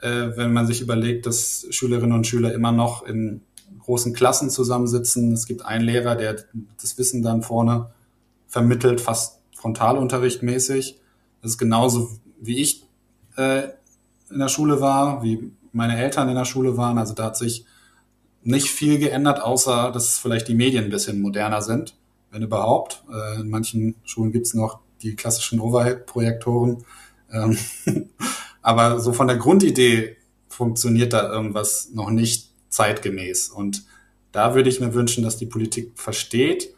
äh, 0.00 0.28
wenn 0.36 0.52
man 0.52 0.66
sich 0.66 0.80
überlegt, 0.80 1.26
dass 1.26 1.66
Schülerinnen 1.70 2.16
und 2.16 2.26
Schüler 2.26 2.52
immer 2.52 2.72
noch 2.72 3.02
in 3.02 3.42
großen 3.90 4.12
Klassen 4.12 4.50
zusammensitzen. 4.50 5.32
Es 5.32 5.46
gibt 5.46 5.64
einen 5.64 5.84
Lehrer, 5.84 6.14
der 6.14 6.36
das 6.80 6.96
Wissen 6.96 7.22
dann 7.22 7.42
vorne 7.42 7.90
vermittelt, 8.46 9.00
fast 9.00 9.40
Frontalunterricht 9.52 10.44
mäßig. 10.44 11.00
Das 11.42 11.52
ist 11.52 11.58
genauso 11.58 12.08
wie 12.40 12.58
ich 12.58 12.84
äh, 13.36 13.62
in 14.30 14.38
der 14.38 14.46
Schule 14.46 14.80
war, 14.80 15.24
wie 15.24 15.50
meine 15.72 16.00
Eltern 16.00 16.28
in 16.28 16.36
der 16.36 16.44
Schule 16.44 16.76
waren. 16.76 16.98
Also 16.98 17.14
da 17.14 17.24
hat 17.24 17.36
sich 17.36 17.64
nicht 18.44 18.70
viel 18.70 18.98
geändert, 19.00 19.42
außer 19.42 19.90
dass 19.90 20.18
vielleicht 20.18 20.46
die 20.46 20.54
Medien 20.54 20.84
ein 20.84 20.90
bisschen 20.90 21.20
moderner 21.20 21.60
sind, 21.60 21.96
wenn 22.30 22.42
überhaupt. 22.42 23.02
Äh, 23.12 23.40
in 23.40 23.50
manchen 23.50 23.96
Schulen 24.04 24.30
gibt's 24.30 24.54
noch 24.54 24.78
die 25.02 25.16
klassischen 25.16 25.58
Overhead-Projektoren. 25.58 26.84
Ähm 27.32 27.58
Aber 28.62 29.00
so 29.00 29.12
von 29.12 29.26
der 29.26 29.38
Grundidee 29.38 30.16
funktioniert 30.48 31.12
da 31.12 31.28
irgendwas 31.32 31.88
noch 31.92 32.10
nicht 32.10 32.49
zeitgemäß. 32.70 33.50
Und 33.50 33.84
da 34.32 34.54
würde 34.54 34.70
ich 34.70 34.80
mir 34.80 34.94
wünschen, 34.94 35.22
dass 35.22 35.36
die 35.36 35.46
Politik 35.46 35.92
versteht 35.96 36.74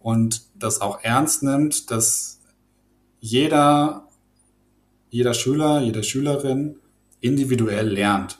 und 0.00 0.42
das 0.54 0.80
auch 0.80 1.02
ernst 1.02 1.42
nimmt, 1.42 1.90
dass 1.90 2.40
jeder, 3.20 4.08
jeder 5.10 5.34
Schüler, 5.34 5.80
jede 5.80 6.02
Schülerin 6.04 6.76
individuell 7.20 7.88
lernt 7.88 8.38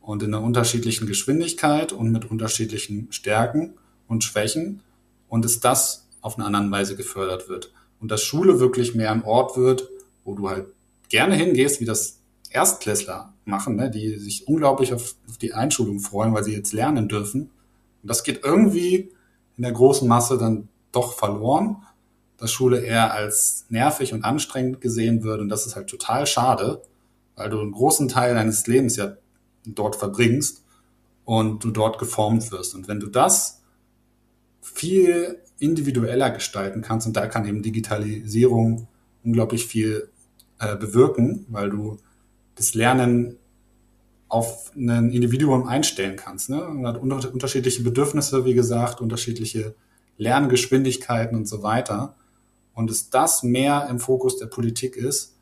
und 0.00 0.22
in 0.22 0.34
einer 0.34 0.44
unterschiedlichen 0.44 1.06
Geschwindigkeit 1.06 1.92
und 1.92 2.12
mit 2.12 2.30
unterschiedlichen 2.30 3.10
Stärken 3.10 3.74
und 4.06 4.24
Schwächen 4.24 4.80
und 5.28 5.44
dass 5.44 5.60
das 5.60 6.08
auf 6.20 6.38
eine 6.38 6.46
andere 6.46 6.70
Weise 6.70 6.96
gefördert 6.96 7.48
wird 7.48 7.72
und 8.00 8.10
dass 8.10 8.22
Schule 8.22 8.60
wirklich 8.60 8.94
mehr 8.94 9.10
ein 9.10 9.24
Ort 9.24 9.56
wird, 9.56 9.88
wo 10.24 10.34
du 10.34 10.48
halt 10.48 10.66
gerne 11.08 11.34
hingehst, 11.34 11.80
wie 11.80 11.84
das 11.84 12.21
Erstklässler 12.52 13.32
machen, 13.44 13.76
ne, 13.76 13.90
die 13.90 14.18
sich 14.18 14.46
unglaublich 14.46 14.92
auf, 14.92 15.14
auf 15.28 15.38
die 15.38 15.54
Einschulung 15.54 16.00
freuen, 16.00 16.34
weil 16.34 16.44
sie 16.44 16.54
jetzt 16.54 16.72
lernen 16.72 17.08
dürfen. 17.08 17.50
Und 18.02 18.10
das 18.10 18.24
geht 18.24 18.44
irgendwie 18.44 19.12
in 19.56 19.62
der 19.62 19.72
großen 19.72 20.08
Masse 20.08 20.38
dann 20.38 20.68
doch 20.92 21.14
verloren, 21.14 21.76
dass 22.36 22.52
Schule 22.52 22.80
eher 22.80 23.12
als 23.12 23.66
nervig 23.68 24.12
und 24.12 24.24
anstrengend 24.24 24.80
gesehen 24.80 25.22
wird. 25.22 25.40
Und 25.40 25.48
das 25.48 25.66
ist 25.66 25.76
halt 25.76 25.88
total 25.88 26.26
schade, 26.26 26.82
weil 27.36 27.50
du 27.50 27.60
einen 27.60 27.72
großen 27.72 28.08
Teil 28.08 28.34
deines 28.34 28.66
Lebens 28.66 28.96
ja 28.96 29.16
dort 29.64 29.96
verbringst 29.96 30.64
und 31.24 31.64
du 31.64 31.70
dort 31.70 31.98
geformt 31.98 32.50
wirst. 32.50 32.74
Und 32.74 32.88
wenn 32.88 33.00
du 33.00 33.06
das 33.06 33.62
viel 34.60 35.40
individueller 35.58 36.30
gestalten 36.30 36.82
kannst, 36.82 37.06
und 37.06 37.16
da 37.16 37.26
kann 37.26 37.46
eben 37.46 37.62
Digitalisierung 37.62 38.88
unglaublich 39.24 39.66
viel 39.66 40.10
äh, 40.58 40.76
bewirken, 40.76 41.46
weil 41.48 41.70
du 41.70 41.98
das 42.54 42.74
Lernen 42.74 43.38
auf 44.28 44.72
ein 44.74 45.10
Individuum 45.10 45.66
einstellen 45.66 46.16
kannst. 46.16 46.48
Ne? 46.48 46.56
Man 46.56 46.86
hat 46.86 47.02
unterschiedliche 47.02 47.82
Bedürfnisse, 47.82 48.44
wie 48.44 48.54
gesagt, 48.54 49.00
unterschiedliche 49.00 49.74
Lerngeschwindigkeiten 50.16 51.36
und 51.36 51.46
so 51.46 51.62
weiter. 51.62 52.14
Und 52.74 52.88
dass 52.88 53.10
das 53.10 53.42
mehr 53.42 53.88
im 53.90 53.98
Fokus 53.98 54.38
der 54.38 54.46
Politik 54.46 54.96
ist 54.96 55.36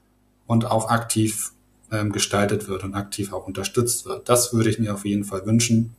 und 0.46 0.64
auch 0.64 0.90
aktiv 0.90 1.52
ähm, 1.92 2.10
gestaltet 2.10 2.68
wird 2.68 2.82
und 2.82 2.94
aktiv 2.94 3.32
auch 3.32 3.46
unterstützt 3.46 4.06
wird. 4.06 4.28
Das 4.28 4.52
würde 4.52 4.70
ich 4.70 4.78
mir 4.78 4.94
auf 4.94 5.04
jeden 5.04 5.24
Fall 5.24 5.46
wünschen. 5.46 5.94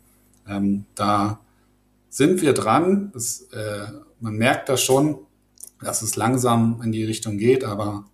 Ähm, 0.48 0.86
da 0.96 1.40
sind 2.10 2.42
wir 2.42 2.54
dran. 2.54 3.12
Das, 3.14 3.44
äh, 3.54 3.88
man 4.20 4.36
merkt 4.36 4.68
das 4.68 4.84
schon, 4.84 5.20
dass 5.82 6.02
es 6.02 6.16
langsam 6.16 6.82
in 6.84 6.92
die 6.92 7.06
Richtung 7.06 7.38
geht, 7.38 7.64
aber 7.64 8.06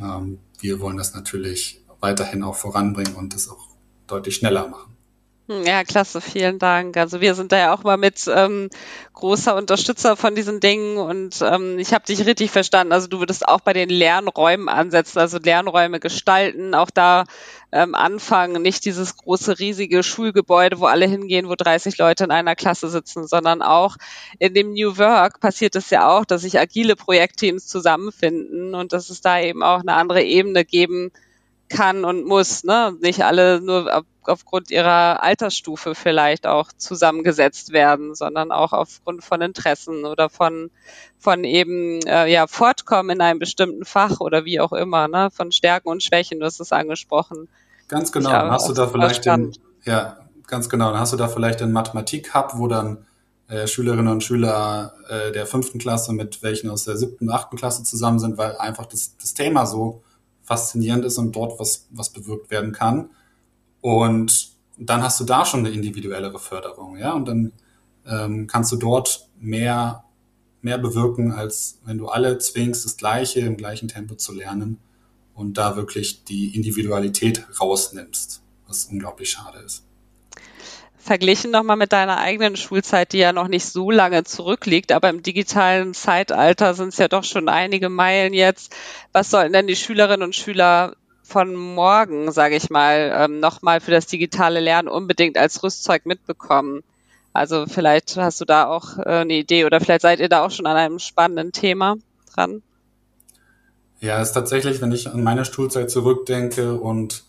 ähm, 0.00 0.38
wir 0.58 0.80
wollen 0.80 0.96
das 0.96 1.14
natürlich 1.14 1.80
weiterhin 2.00 2.42
auch 2.42 2.56
voranbringen 2.56 3.14
und 3.14 3.34
das 3.34 3.48
auch 3.48 3.68
deutlich 4.06 4.36
schneller 4.36 4.68
machen. 4.68 4.96
Hm, 5.48 5.64
ja, 5.64 5.84
klasse, 5.84 6.20
vielen 6.20 6.58
Dank. 6.58 6.96
Also 6.96 7.20
wir 7.20 7.36
sind 7.36 7.52
da 7.52 7.58
ja 7.58 7.74
auch 7.74 7.84
mal 7.84 7.96
mit 7.96 8.28
ähm, 8.28 8.68
großer 9.12 9.54
Unterstützer 9.54 10.16
von 10.16 10.34
diesen 10.34 10.58
Dingen 10.58 10.96
und 10.98 11.40
ähm, 11.40 11.78
ich 11.78 11.94
habe 11.94 12.04
dich 12.04 12.26
richtig 12.26 12.50
verstanden. 12.50 12.92
Also 12.92 13.06
du 13.06 13.20
würdest 13.20 13.46
auch 13.46 13.60
bei 13.60 13.72
den 13.72 13.88
Lernräumen 13.88 14.68
ansetzen, 14.68 15.20
also 15.20 15.38
Lernräume 15.38 16.00
gestalten, 16.00 16.74
auch 16.74 16.90
da 16.90 17.26
ähm, 17.70 17.94
anfangen, 17.94 18.60
nicht 18.60 18.84
dieses 18.84 19.16
große, 19.16 19.60
riesige 19.60 20.02
Schulgebäude, 20.02 20.80
wo 20.80 20.86
alle 20.86 21.06
hingehen, 21.06 21.48
wo 21.48 21.54
30 21.54 21.96
Leute 21.96 22.24
in 22.24 22.32
einer 22.32 22.56
Klasse 22.56 22.88
sitzen, 22.88 23.28
sondern 23.28 23.62
auch 23.62 23.96
in 24.40 24.52
dem 24.52 24.72
New 24.72 24.98
Work 24.98 25.38
passiert 25.38 25.76
es 25.76 25.90
ja 25.90 26.08
auch, 26.08 26.24
dass 26.24 26.42
sich 26.42 26.58
agile 26.58 26.96
Projektteams 26.96 27.68
zusammenfinden 27.68 28.74
und 28.74 28.92
dass 28.92 29.10
es 29.10 29.20
da 29.20 29.38
eben 29.40 29.62
auch 29.62 29.80
eine 29.80 29.94
andere 29.94 30.24
Ebene 30.24 30.64
geben 30.64 31.12
kann 31.68 32.04
und 32.04 32.26
muss, 32.26 32.64
ne? 32.64 32.96
Nicht 33.00 33.24
alle 33.24 33.60
nur 33.60 33.94
auf, 33.94 34.04
aufgrund 34.22 34.70
ihrer 34.70 35.22
Altersstufe 35.22 35.94
vielleicht 35.94 36.46
auch 36.46 36.72
zusammengesetzt 36.76 37.72
werden, 37.72 38.14
sondern 38.14 38.52
auch 38.52 38.72
aufgrund 38.72 39.24
von 39.24 39.40
Interessen 39.40 40.04
oder 40.04 40.28
von 40.28 40.70
von 41.18 41.44
eben 41.44 42.00
äh, 42.06 42.30
ja 42.30 42.46
Fortkommen 42.46 43.16
in 43.16 43.20
einem 43.20 43.38
bestimmten 43.38 43.84
Fach 43.84 44.20
oder 44.20 44.44
wie 44.44 44.60
auch 44.60 44.72
immer, 44.72 45.08
ne? 45.08 45.30
Von 45.32 45.52
Stärken 45.52 45.88
und 45.88 46.02
Schwächen, 46.02 46.40
du 46.40 46.46
hast 46.46 46.60
es 46.60 46.72
angesprochen. 46.72 47.48
Ganz 47.88 48.12
genau. 48.12 48.30
Dann 48.30 48.50
hast 48.50 48.68
du 48.68 48.72
da 48.72 48.86
vielleicht 48.88 49.26
den, 49.26 49.52
ja, 49.84 50.18
ganz 50.46 50.68
genau. 50.68 50.90
Dann 50.90 51.00
hast 51.00 51.12
du 51.12 51.16
da 51.16 51.28
vielleicht 51.28 51.62
einen 51.62 51.72
Mathematik-Hub, 51.72 52.52
wo 52.54 52.66
dann 52.66 53.06
äh, 53.48 53.66
Schülerinnen 53.66 54.08
und 54.08 54.24
Schüler 54.24 54.94
äh, 55.08 55.30
der 55.32 55.46
fünften 55.46 55.78
Klasse 55.78 56.12
mit 56.12 56.42
welchen 56.42 56.68
aus 56.70 56.84
der 56.84 56.96
siebten, 56.96 57.30
achten 57.30 57.56
Klasse 57.56 57.84
zusammen 57.84 58.18
sind, 58.18 58.38
weil 58.38 58.56
einfach 58.56 58.86
das, 58.86 59.16
das 59.18 59.34
Thema 59.34 59.66
so 59.66 60.02
faszinierend 60.46 61.04
ist 61.04 61.18
und 61.18 61.36
dort 61.36 61.60
was, 61.60 61.86
was 61.90 62.10
bewirkt 62.10 62.50
werden 62.50 62.72
kann. 62.72 63.10
Und 63.82 64.52
dann 64.78 65.02
hast 65.02 65.20
du 65.20 65.24
da 65.24 65.44
schon 65.44 65.60
eine 65.60 65.70
individuellere 65.70 66.38
Förderung, 66.38 66.96
ja, 66.96 67.12
und 67.12 67.26
dann 67.26 67.52
ähm, 68.06 68.46
kannst 68.46 68.72
du 68.72 68.76
dort 68.76 69.28
mehr, 69.38 70.04
mehr 70.62 70.78
bewirken, 70.78 71.32
als 71.32 71.80
wenn 71.84 71.98
du 71.98 72.08
alle 72.08 72.38
zwingst, 72.38 72.84
das 72.84 72.96
Gleiche 72.96 73.40
im 73.40 73.56
gleichen 73.56 73.88
Tempo 73.88 74.14
zu 74.14 74.32
lernen 74.32 74.78
und 75.34 75.58
da 75.58 75.76
wirklich 75.76 76.24
die 76.24 76.54
Individualität 76.54 77.46
rausnimmst, 77.60 78.42
was 78.66 78.86
unglaublich 78.86 79.30
schade 79.30 79.58
ist 79.58 79.86
verglichen 81.06 81.52
nochmal 81.52 81.76
mit 81.76 81.92
deiner 81.92 82.18
eigenen 82.18 82.56
Schulzeit, 82.56 83.12
die 83.12 83.18
ja 83.18 83.32
noch 83.32 83.48
nicht 83.48 83.64
so 83.64 83.90
lange 83.90 84.24
zurückliegt, 84.24 84.90
aber 84.92 85.08
im 85.08 85.22
digitalen 85.22 85.94
Zeitalter 85.94 86.74
sind 86.74 86.88
es 86.88 86.98
ja 86.98 87.08
doch 87.08 87.24
schon 87.24 87.48
einige 87.48 87.88
Meilen 87.88 88.34
jetzt. 88.34 88.74
Was 89.12 89.30
sollten 89.30 89.52
denn 89.52 89.68
die 89.68 89.76
Schülerinnen 89.76 90.24
und 90.24 90.34
Schüler 90.34 90.96
von 91.22 91.54
morgen, 91.54 92.32
sage 92.32 92.56
ich 92.56 92.70
mal, 92.70 93.12
ähm, 93.14 93.40
nochmal 93.40 93.80
für 93.80 93.92
das 93.92 94.06
digitale 94.06 94.60
Lernen 94.60 94.88
unbedingt 94.88 95.38
als 95.38 95.62
Rüstzeug 95.62 96.06
mitbekommen? 96.06 96.82
Also 97.32 97.66
vielleicht 97.66 98.16
hast 98.16 98.40
du 98.40 98.44
da 98.44 98.66
auch 98.66 98.98
äh, 98.98 99.20
eine 99.20 99.34
Idee 99.34 99.64
oder 99.64 99.80
vielleicht 99.80 100.02
seid 100.02 100.20
ihr 100.20 100.28
da 100.28 100.44
auch 100.44 100.50
schon 100.50 100.66
an 100.66 100.76
einem 100.76 100.98
spannenden 100.98 101.52
Thema 101.52 101.96
dran. 102.34 102.62
Ja, 104.00 104.20
ist 104.20 104.32
tatsächlich, 104.32 104.80
wenn 104.82 104.92
ich 104.92 105.08
an 105.08 105.22
meine 105.22 105.44
Schulzeit 105.44 105.90
zurückdenke 105.90 106.74
und 106.74 107.24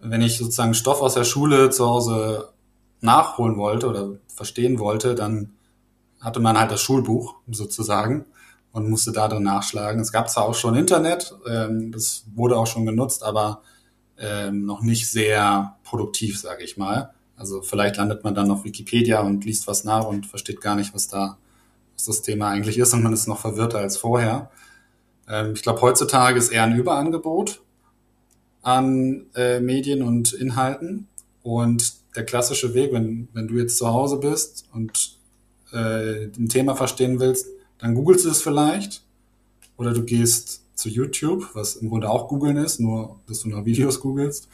wenn 0.00 0.22
ich 0.22 0.36
sozusagen 0.36 0.74
Stoff 0.74 1.00
aus 1.00 1.14
der 1.14 1.24
Schule 1.24 1.70
zu 1.70 1.86
Hause 1.86 2.48
nachholen 3.00 3.56
wollte 3.56 3.88
oder 3.88 4.16
verstehen 4.28 4.78
wollte, 4.78 5.14
dann 5.14 5.52
hatte 6.20 6.40
man 6.40 6.58
halt 6.58 6.70
das 6.70 6.80
Schulbuch 6.80 7.36
sozusagen 7.50 8.24
und 8.72 8.90
musste 8.90 9.12
da 9.12 9.28
drin 9.28 9.44
nachschlagen. 9.44 10.00
Es 10.00 10.12
gab 10.12 10.28
zwar 10.30 10.44
auch 10.44 10.54
schon 10.54 10.74
Internet, 10.74 11.34
ähm, 11.48 11.92
das 11.92 12.24
wurde 12.34 12.56
auch 12.56 12.66
schon 12.66 12.86
genutzt, 12.86 13.22
aber 13.22 13.62
ähm, 14.18 14.66
noch 14.66 14.82
nicht 14.82 15.10
sehr 15.10 15.76
produktiv, 15.84 16.38
sage 16.40 16.64
ich 16.64 16.76
mal. 16.76 17.14
Also 17.36 17.62
vielleicht 17.62 17.96
landet 17.96 18.24
man 18.24 18.34
dann 18.34 18.50
auf 18.50 18.64
Wikipedia 18.64 19.20
und 19.20 19.44
liest 19.44 19.68
was 19.68 19.84
nach 19.84 20.06
und 20.06 20.26
versteht 20.26 20.60
gar 20.60 20.74
nicht, 20.74 20.92
was 20.94 21.06
da 21.06 21.38
was 21.98 22.04
das 22.04 22.22
Thema 22.22 22.48
eigentlich 22.48 22.78
ist 22.78 22.94
und 22.94 23.02
man 23.02 23.12
ist 23.12 23.26
noch 23.26 23.40
verwirrter 23.40 23.78
als 23.78 23.96
vorher. 23.96 24.50
Ähm, 25.28 25.52
ich 25.54 25.62
glaube, 25.62 25.80
heutzutage 25.82 26.38
ist 26.38 26.50
eher 26.50 26.62
ein 26.62 26.76
Überangebot 26.76 27.60
an 28.62 29.26
äh, 29.34 29.60
Medien 29.60 30.02
und 30.02 30.32
Inhalten 30.32 31.08
und 31.42 31.94
der 32.18 32.26
klassische 32.26 32.74
Weg, 32.74 32.92
wenn, 32.92 33.28
wenn 33.32 33.46
du 33.46 33.54
jetzt 33.54 33.78
zu 33.78 33.86
Hause 33.86 34.16
bist 34.16 34.64
und 34.72 35.16
äh, 35.72 36.24
ein 36.24 36.48
Thema 36.48 36.74
verstehen 36.74 37.20
willst, 37.20 37.46
dann 37.78 37.94
googelst 37.94 38.24
du 38.24 38.30
es 38.30 38.42
vielleicht 38.42 39.04
oder 39.76 39.92
du 39.92 40.02
gehst 40.02 40.64
zu 40.74 40.88
YouTube, 40.88 41.50
was 41.54 41.76
im 41.76 41.88
Grunde 41.88 42.10
auch 42.10 42.26
googeln 42.26 42.56
ist, 42.56 42.80
nur 42.80 43.20
dass 43.28 43.42
du 43.42 43.48
nach 43.50 43.64
Videos 43.64 44.00
googelst, 44.00 44.48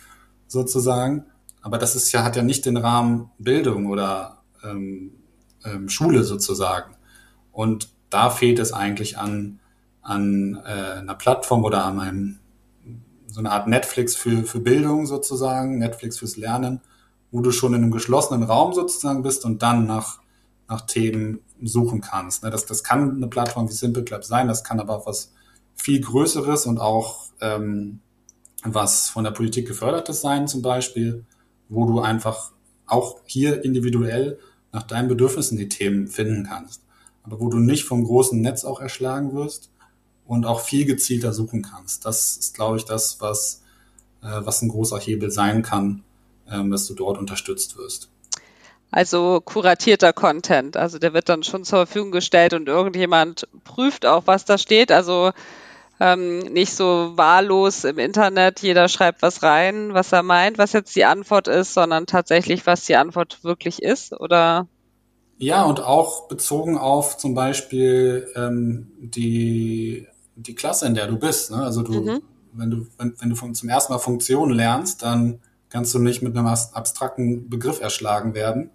sozusagen. 0.47 1.25
Aber 1.63 1.79
das 1.79 1.97
ist 1.97 2.13
ja, 2.13 2.23
hat 2.23 2.37
ja 2.37 2.43
nicht 2.43 2.67
den 2.67 2.77
Rahmen 2.77 3.31
Bildung 3.39 3.87
oder 3.87 4.43
ähm, 4.63 5.13
ähm, 5.65 5.89
Schule 5.89 6.23
sozusagen. 6.23 6.97
Und 7.51 7.89
da 8.11 8.29
fehlt 8.29 8.59
es 8.59 8.75
eigentlich 8.75 9.17
an, 9.17 9.59
an 10.03 10.61
äh, 10.67 10.99
einer 10.99 11.15
Plattform 11.15 11.65
oder 11.65 11.87
an 11.87 11.99
einem, 11.99 12.39
so 13.27 13.41
eine 13.41 13.53
Art 13.53 13.69
Netflix 13.69 14.15
für, 14.15 14.43
für 14.43 14.61
Bildung 14.61 15.07
sozusagen, 15.07 15.79
Netflix 15.79 16.19
fürs 16.19 16.37
Lernen, 16.37 16.83
wo 17.35 17.41
du 17.41 17.51
schon 17.51 17.75
in 17.75 17.83
einem 17.83 17.91
geschlossenen 17.91 18.45
Raum 18.45 18.75
sozusagen 18.75 19.25
bist 19.25 19.45
und 19.45 19.61
dann 19.61 19.87
nach 19.87 20.21
nach 20.69 20.83
Themen 20.83 21.41
suchen 21.63 22.01
kannst. 22.01 22.43
Ne? 22.43 22.51
Das, 22.51 22.67
das 22.67 22.85
kann 22.85 23.17
eine 23.17 23.29
Plattform 23.29 23.69
wie 23.69 23.73
Simple 23.73 24.05
Club 24.05 24.25
sein, 24.25 24.49
das 24.49 24.65
kann 24.65 24.81
aber 24.81 24.97
auch 24.97 25.07
was 25.07 25.33
viel 25.75 26.01
Größeres 26.01 26.67
und 26.67 26.79
auch 26.79 27.27
ähm, 27.41 28.01
was 28.63 29.11
von 29.11 29.25
der 29.25 29.33
Politik 29.33 29.67
gefördertes 29.67 30.21
sein 30.21 30.49
zum 30.49 30.63
Beispiel, 30.63 31.25
wo 31.69 31.87
du 31.87 32.01
einfach 32.01 32.53
auch 32.87 33.21
hier 33.25 33.65
individuell 33.65 34.39
nach 34.73 34.85
deinen 34.85 35.09
Bedürfnissen 35.09 35.59
die 35.59 35.69
Themen 35.69 36.07
finden 36.07 36.45
kannst. 36.45 36.83
Aber 37.23 37.41
wo 37.41 37.49
du 37.49 37.59
nicht 37.59 37.85
vom 37.85 38.05
großen 38.05 38.41
Netz 38.41 38.65
auch 38.65 38.81
erschlagen 38.81 39.35
wirst 39.35 39.71
und 40.25 40.47
auch 40.47 40.61
viel 40.61 40.85
gezielter 40.85 41.33
suchen 41.33 41.63
kannst. 41.63 42.05
Das 42.05 42.37
ist, 42.37 42.55
glaube 42.55 42.77
ich, 42.77 42.85
das, 42.85 43.21
was, 43.21 43.63
äh, 44.23 44.41
was 44.45 44.63
ein 44.63 44.69
großer 44.69 44.99
Hebel 44.99 45.31
sein 45.31 45.63
kann, 45.63 46.03
dass 46.47 46.87
du 46.87 46.95
dort 46.95 47.19
unterstützt 47.19 47.77
wirst. 47.77 48.11
Also 48.91 49.41
kuratierter 49.45 50.13
Content. 50.13 50.77
Also 50.77 50.99
der 50.99 51.15
wird 51.15 51.29
dann 51.29 51.43
schon 51.43 51.65
zur 51.65 51.79
Verfügung 51.87 52.13
gestellt 52.13 52.55
und 52.55 52.69
irgendjemand 52.69 53.49
prüft 53.65 54.07
auch, 54.07 54.23
was 54.27 54.45
da 54.45 54.57
steht. 54.57 54.93
Also 54.93 55.33
ähm, 55.99 56.39
nicht 56.39 56.75
so 56.75 57.13
wahllos 57.17 57.85
im 57.85 57.99
Internet, 57.99 58.61
jeder 58.61 58.89
schreibt 58.89 59.23
was 59.23 59.43
rein, 59.43 59.95
was 59.95 60.13
er 60.13 60.23
meint, 60.23 60.59
was 60.59 60.73
jetzt 60.73 60.95
die 60.95 61.05
Antwort 61.05 61.49
ist, 61.49 61.75
sondern 61.75 62.07
tatsächlich, 62.07 62.67
was 62.67 62.85
die 62.85 62.97
Antwort 62.97 63.43
wirklich 63.43 63.83
ist, 63.83 64.13
oder? 64.13 64.69
Ja, 65.39 65.65
und 65.65 65.81
auch 65.81 66.29
bezogen 66.29 66.79
auf 66.79 67.17
zum 67.17 67.35
Beispiel 67.35 68.29
ähm, 68.37 68.93
die, 68.99 70.07
die 70.37 70.55
Klasse, 70.55 70.87
in 70.87 70.95
der 70.95 71.09
du 71.09 71.19
bist. 71.19 71.51
Ne? 71.51 71.57
Also 71.57 71.83
du, 71.83 71.93
mhm. 71.93 72.23
wenn 72.53 72.71
du, 72.71 72.87
wenn, 72.99 73.15
wenn 73.19 73.31
du 73.31 73.35
von, 73.35 73.55
zum 73.55 73.69
ersten 73.69 73.93
Mal 73.93 73.99
Funktionen 73.99 74.55
lernst, 74.55 75.03
dann 75.03 75.41
kannst 75.75 75.93
du 75.93 75.99
nicht 75.99 76.23
mit 76.23 76.37
einem 76.37 76.47
abstrakten 76.47 77.51
Begriff 77.51 77.81
erschlagen 77.81 78.33
werden, 78.33 78.71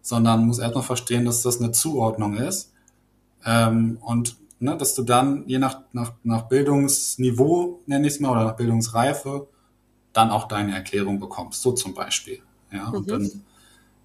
sondern 0.00 0.46
muss 0.46 0.58
erstmal 0.58 0.82
verstehen, 0.82 1.26
dass 1.26 1.42
das 1.42 1.60
eine 1.60 1.70
Zuordnung 1.70 2.38
ist. 2.38 2.72
Ähm, 3.44 3.98
und 4.00 4.36
ne, 4.58 4.74
dass 4.74 4.94
du 4.94 5.02
dann 5.02 5.46
je 5.46 5.58
nach, 5.58 5.82
nach, 5.92 6.14
nach 6.22 6.48
Bildungsniveau, 6.48 7.82
nenne 7.84 8.06
ich 8.06 8.14
es 8.14 8.20
mal, 8.20 8.30
oder 8.30 8.44
nach 8.44 8.56
Bildungsreife, 8.56 9.48
dann 10.14 10.30
auch 10.30 10.48
deine 10.48 10.74
Erklärung 10.74 11.20
bekommst, 11.20 11.60
so 11.60 11.72
zum 11.72 11.92
Beispiel. 11.92 12.40
Ja, 12.72 12.88
mhm. 12.88 12.94
und 12.94 13.10
dann 13.10 13.42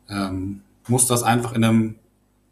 ähm, 0.09 0.61
muss 0.89 1.07
das 1.07 1.23
einfach 1.23 1.53
in 1.53 1.63
einem, 1.63 1.95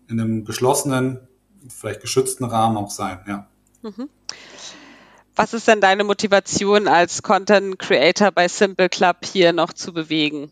in 0.08 0.18
einem 0.18 0.46
geschlossenen, 0.46 1.20
vielleicht 1.68 2.00
geschützten 2.00 2.46
Rahmen 2.46 2.78
auch 2.78 2.90
sein, 2.90 3.20
ja. 3.28 3.48
Mhm. 3.82 4.08
Was 5.36 5.54
ist 5.54 5.68
denn 5.68 5.82
deine 5.82 6.04
Motivation 6.04 6.88
als 6.88 7.24
Content 7.24 7.80
Creator 7.80 8.32
bei 8.32 8.48
Simple 8.48 8.90
Club 8.90 9.26
hier 9.26 9.52
noch 9.52 9.74
zu 9.74 9.92
bewegen? 9.92 10.52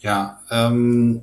Ja, 0.00 0.40
ähm, 0.50 1.22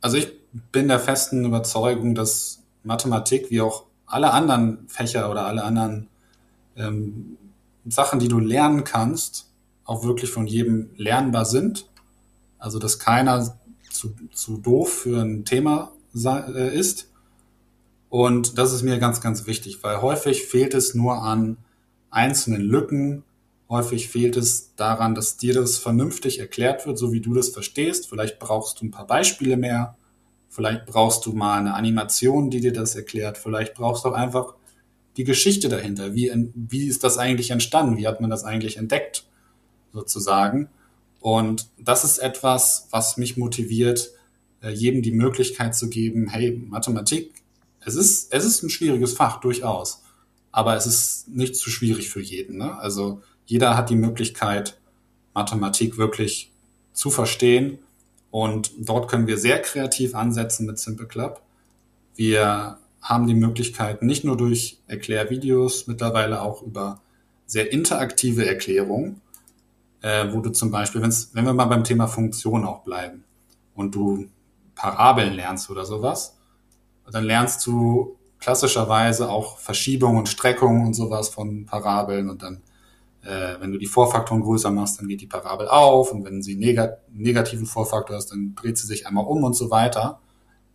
also 0.00 0.16
ich 0.18 0.32
bin 0.70 0.88
der 0.88 0.98
festen 0.98 1.44
Überzeugung, 1.44 2.14
dass 2.14 2.62
Mathematik 2.82 3.50
wie 3.50 3.60
auch 3.60 3.84
alle 4.06 4.32
anderen 4.32 4.86
Fächer 4.88 5.30
oder 5.30 5.46
alle 5.46 5.64
anderen 5.64 6.08
ähm, 6.76 7.38
Sachen, 7.86 8.18
die 8.18 8.28
du 8.28 8.38
lernen 8.38 8.84
kannst, 8.84 9.48
auch 9.84 10.04
wirklich 10.04 10.30
von 10.30 10.46
jedem 10.46 10.90
lernbar 10.96 11.46
sind. 11.46 11.86
Also 12.58 12.78
dass 12.78 12.98
keiner 12.98 13.56
zu, 13.90 14.14
zu 14.32 14.58
doof 14.58 14.92
für 14.92 15.22
ein 15.22 15.44
Thema 15.44 15.92
äh, 16.14 16.76
ist. 16.76 17.08
Und 18.12 18.58
das 18.58 18.74
ist 18.74 18.82
mir 18.82 18.98
ganz, 18.98 19.22
ganz 19.22 19.46
wichtig, 19.46 19.82
weil 19.82 20.02
häufig 20.02 20.44
fehlt 20.44 20.74
es 20.74 20.94
nur 20.94 21.22
an 21.22 21.56
einzelnen 22.10 22.60
Lücken. 22.60 23.24
Häufig 23.70 24.10
fehlt 24.10 24.36
es 24.36 24.74
daran, 24.76 25.14
dass 25.14 25.38
dir 25.38 25.54
das 25.54 25.78
vernünftig 25.78 26.38
erklärt 26.38 26.86
wird, 26.86 26.98
so 26.98 27.14
wie 27.14 27.22
du 27.22 27.32
das 27.32 27.48
verstehst. 27.48 28.10
Vielleicht 28.10 28.38
brauchst 28.38 28.78
du 28.78 28.84
ein 28.84 28.90
paar 28.90 29.06
Beispiele 29.06 29.56
mehr. 29.56 29.96
Vielleicht 30.50 30.84
brauchst 30.84 31.24
du 31.24 31.32
mal 31.32 31.58
eine 31.58 31.72
Animation, 31.72 32.50
die 32.50 32.60
dir 32.60 32.74
das 32.74 32.94
erklärt. 32.96 33.38
Vielleicht 33.38 33.72
brauchst 33.72 34.04
du 34.04 34.10
auch 34.10 34.14
einfach 34.14 34.56
die 35.16 35.24
Geschichte 35.24 35.70
dahinter. 35.70 36.14
Wie, 36.14 36.30
wie 36.54 36.88
ist 36.88 37.04
das 37.04 37.16
eigentlich 37.16 37.50
entstanden? 37.50 37.96
Wie 37.96 38.06
hat 38.06 38.20
man 38.20 38.28
das 38.28 38.44
eigentlich 38.44 38.76
entdeckt? 38.76 39.24
Sozusagen. 39.94 40.68
Und 41.20 41.70
das 41.78 42.04
ist 42.04 42.18
etwas, 42.18 42.88
was 42.90 43.16
mich 43.16 43.38
motiviert, 43.38 44.10
äh, 44.60 44.68
jedem 44.68 45.00
die 45.00 45.12
Möglichkeit 45.12 45.74
zu 45.74 45.88
geben, 45.88 46.28
hey, 46.28 46.62
Mathematik, 46.68 47.41
es 47.84 47.94
ist, 47.94 48.32
es 48.32 48.44
ist 48.44 48.62
ein 48.62 48.70
schwieriges 48.70 49.14
Fach, 49.14 49.40
durchaus. 49.40 50.02
Aber 50.50 50.76
es 50.76 50.86
ist 50.86 51.28
nicht 51.28 51.56
zu 51.56 51.70
schwierig 51.70 52.10
für 52.10 52.20
jeden. 52.20 52.58
Ne? 52.58 52.78
Also 52.78 53.22
jeder 53.46 53.76
hat 53.76 53.90
die 53.90 53.96
Möglichkeit, 53.96 54.78
Mathematik 55.34 55.96
wirklich 55.96 56.52
zu 56.92 57.10
verstehen 57.10 57.78
und 58.30 58.72
dort 58.78 59.10
können 59.10 59.26
wir 59.26 59.38
sehr 59.38 59.60
kreativ 59.60 60.14
ansetzen 60.14 60.66
mit 60.66 60.78
Simple 60.78 61.06
Club. 61.06 61.42
Wir 62.14 62.78
haben 63.00 63.26
die 63.26 63.34
Möglichkeit, 63.34 64.02
nicht 64.02 64.24
nur 64.24 64.36
durch 64.36 64.78
Erklärvideos, 64.86 65.86
mittlerweile 65.86 66.42
auch 66.42 66.62
über 66.62 67.00
sehr 67.46 67.72
interaktive 67.72 68.46
Erklärungen, 68.46 69.20
äh, 70.02 70.32
wo 70.32 70.40
du 70.40 70.50
zum 70.50 70.70
Beispiel, 70.70 71.02
wenn 71.02 71.44
wir 71.44 71.52
mal 71.52 71.64
beim 71.64 71.84
Thema 71.84 72.06
Funktion 72.06 72.64
auch 72.64 72.84
bleiben 72.84 73.24
und 73.74 73.94
du 73.94 74.28
Parabeln 74.74 75.34
lernst 75.34 75.70
oder 75.70 75.84
sowas, 75.84 76.36
dann 77.10 77.24
lernst 77.24 77.66
du 77.66 78.16
klassischerweise 78.38 79.28
auch 79.28 79.58
Verschiebung 79.58 80.16
und 80.16 80.28
Streckung 80.28 80.86
und 80.86 80.94
sowas 80.94 81.28
von 81.28 81.66
Parabeln 81.66 82.28
und 82.30 82.42
dann 82.42 82.62
äh, 83.22 83.60
wenn 83.60 83.72
du 83.72 83.78
die 83.78 83.86
Vorfaktoren 83.86 84.42
größer 84.42 84.70
machst, 84.70 85.00
dann 85.00 85.08
geht 85.08 85.20
die 85.20 85.26
Parabel 85.26 85.68
auf 85.68 86.12
und 86.12 86.24
wenn 86.24 86.42
sie 86.42 86.56
negat 86.56 86.98
negativen 87.12 87.66
Vorfaktor 87.66 88.16
hast, 88.16 88.32
dann 88.32 88.54
dreht 88.54 88.78
sie 88.78 88.86
sich 88.86 89.06
einmal 89.06 89.24
um 89.24 89.44
und 89.44 89.54
so 89.54 89.70
weiter. 89.70 90.20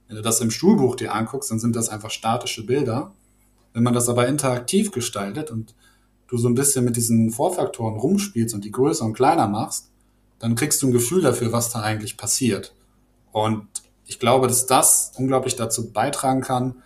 Wenn 0.08 0.16
du 0.16 0.22
das 0.22 0.40
im 0.40 0.52
Schulbuch 0.52 0.96
dir 0.96 1.14
anguckst, 1.14 1.52
dann 1.52 1.60
sind 1.60 1.76
das 1.76 1.90
einfach 1.90 2.12
statische 2.12 2.66
Bilder. 2.66 3.14
Wenn 3.74 3.84
man 3.84 3.94
das 3.94 4.08
aber 4.08 4.28
interaktiv 4.28 4.92
gestaltet 4.92 5.52
und 5.52 5.76
du 6.28 6.38
so 6.38 6.48
ein 6.48 6.56
bisschen 6.56 6.86
mit 6.86 6.96
diesen 6.96 7.32
Vorfaktoren 7.32 8.00
rumspielst 8.00 8.56
und 8.56 8.64
die 8.64 8.72
größer 8.72 9.04
und 9.04 9.14
kleiner 9.14 9.48
machst, 9.48 9.92
dann 10.40 10.56
kriegst 10.56 10.82
du 10.82 10.88
ein 10.88 10.94
Gefühl 10.94 11.22
dafür, 11.22 11.52
was 11.52 11.72
da 11.72 11.82
eigentlich 11.82 12.16
passiert. 12.16 12.74
Und 13.32 13.68
ich 14.08 14.20
glaube, 14.20 14.48
dass 14.48 14.66
das 14.66 15.12
unglaublich 15.18 15.56
dazu 15.56 15.92
beitragen 15.92 16.42
kann, 16.42 16.82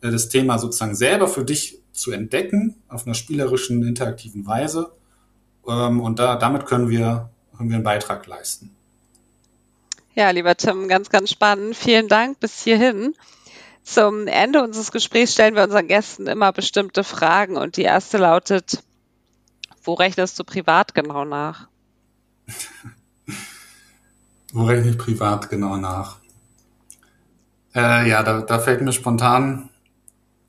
äh, 0.00 0.10
das 0.10 0.28
Thema 0.28 0.58
sozusagen 0.58 0.96
selber 0.96 1.28
für 1.28 1.44
dich 1.44 1.78
zu 1.92 2.12
entdecken 2.12 2.82
auf 2.88 3.06
einer 3.06 3.14
spielerischen, 3.14 3.82
interaktiven 3.86 4.46
Weise. 4.46 4.92
Ähm, 5.68 6.00
und 6.00 6.18
da, 6.18 6.36
damit 6.36 6.66
können 6.66 6.88
wir, 6.88 7.30
können 7.56 7.68
wir 7.68 7.76
einen 7.76 7.84
Beitrag 7.84 8.26
leisten. 8.26 8.74
Ja, 10.14 10.30
lieber 10.30 10.56
Tim, 10.56 10.88
ganz, 10.88 11.10
ganz 11.10 11.30
spannend. 11.30 11.76
Vielen 11.76 12.08
Dank 12.08 12.40
bis 12.40 12.62
hierhin. 12.62 13.14
Zum 13.84 14.26
Ende 14.26 14.62
unseres 14.62 14.90
Gesprächs 14.90 15.34
stellen 15.34 15.54
wir 15.54 15.62
unseren 15.62 15.86
Gästen 15.86 16.26
immer 16.26 16.52
bestimmte 16.52 17.04
Fragen 17.04 17.56
und 17.56 17.76
die 17.76 17.82
erste 17.82 18.18
lautet, 18.18 18.82
Wo 19.84 19.94
rechnest 19.94 20.38
du 20.38 20.44
privat 20.44 20.94
genau 20.94 21.24
nach? 21.24 21.68
Wo 24.52 24.64
rechne 24.64 24.90
ich 24.90 24.98
privat 24.98 25.50
genau 25.50 25.76
nach? 25.76 26.18
Äh, 27.76 28.08
ja, 28.08 28.22
da, 28.22 28.40
da 28.40 28.58
fällt 28.58 28.80
mir 28.80 28.92
spontan 28.92 29.68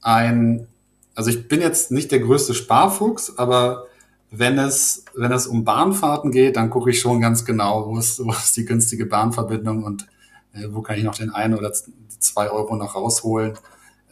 ein, 0.02 0.68
also 1.14 1.30
ich 1.30 1.50
bin 1.50 1.60
jetzt 1.60 1.92
nicht 1.92 2.10
der 2.12 2.20
größte 2.20 2.54
Sparfuchs, 2.54 3.38
aber 3.38 3.88
wenn 4.32 4.58
es, 4.58 5.04
wenn 5.14 5.34
es 5.34 5.46
um 5.46 5.66
Bahnfahrten 5.66 6.32
geht, 6.32 6.56
dann 6.56 6.70
gucke 6.70 6.90
ich 6.90 7.02
schon 7.02 7.20
ganz 7.20 7.44
genau, 7.44 7.88
wo 7.88 8.00
ist, 8.00 8.24
wo 8.24 8.32
ist 8.32 8.56
die 8.56 8.64
günstige 8.64 9.06
Bahnverbindung 9.06 9.84
und 9.84 10.08
äh, 10.54 10.68
wo 10.72 10.82
kann 10.82 10.98
ich 10.98 11.04
noch 11.04 11.16
den 11.16 11.30
einen 11.30 11.56
oder 11.56 11.74
zwei 11.74 12.50
Euro 12.50 12.78
noch 12.78 12.96
rausholen. 12.96 13.58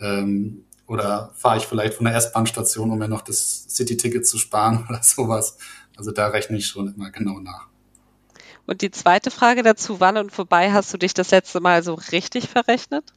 Ähm, 0.02 0.66
oder 0.86 1.32
fahre 1.36 1.58
ich 1.58 1.68
vielleicht 1.68 1.94
von 1.94 2.06
der 2.06 2.16
S-Bahn-Station, 2.16 2.92
um 2.92 3.00
mir 3.00 3.08
noch 3.08 3.22
das 3.22 3.66
City-Ticket 3.70 4.28
zu 4.28 4.38
sparen 4.38 4.86
oder 4.90 5.02
sowas. 5.02 5.58
Also 5.96 6.12
da 6.12 6.28
rechne 6.28 6.58
ich 6.58 6.68
schon 6.68 6.94
immer 6.94 7.12
genau 7.12 7.40
nach. 7.40 7.68
Und 8.68 8.82
die 8.82 8.92
zweite 8.92 9.32
Frage 9.32 9.64
dazu, 9.64 10.00
wann 10.00 10.18
und 10.18 10.32
vorbei 10.32 10.72
hast 10.72 10.94
du 10.94 10.98
dich 10.98 11.14
das 11.14 11.32
letzte 11.32 11.60
Mal 11.60 11.84
so 11.84 11.94
richtig 11.94 12.50
verrechnet? 12.50 13.14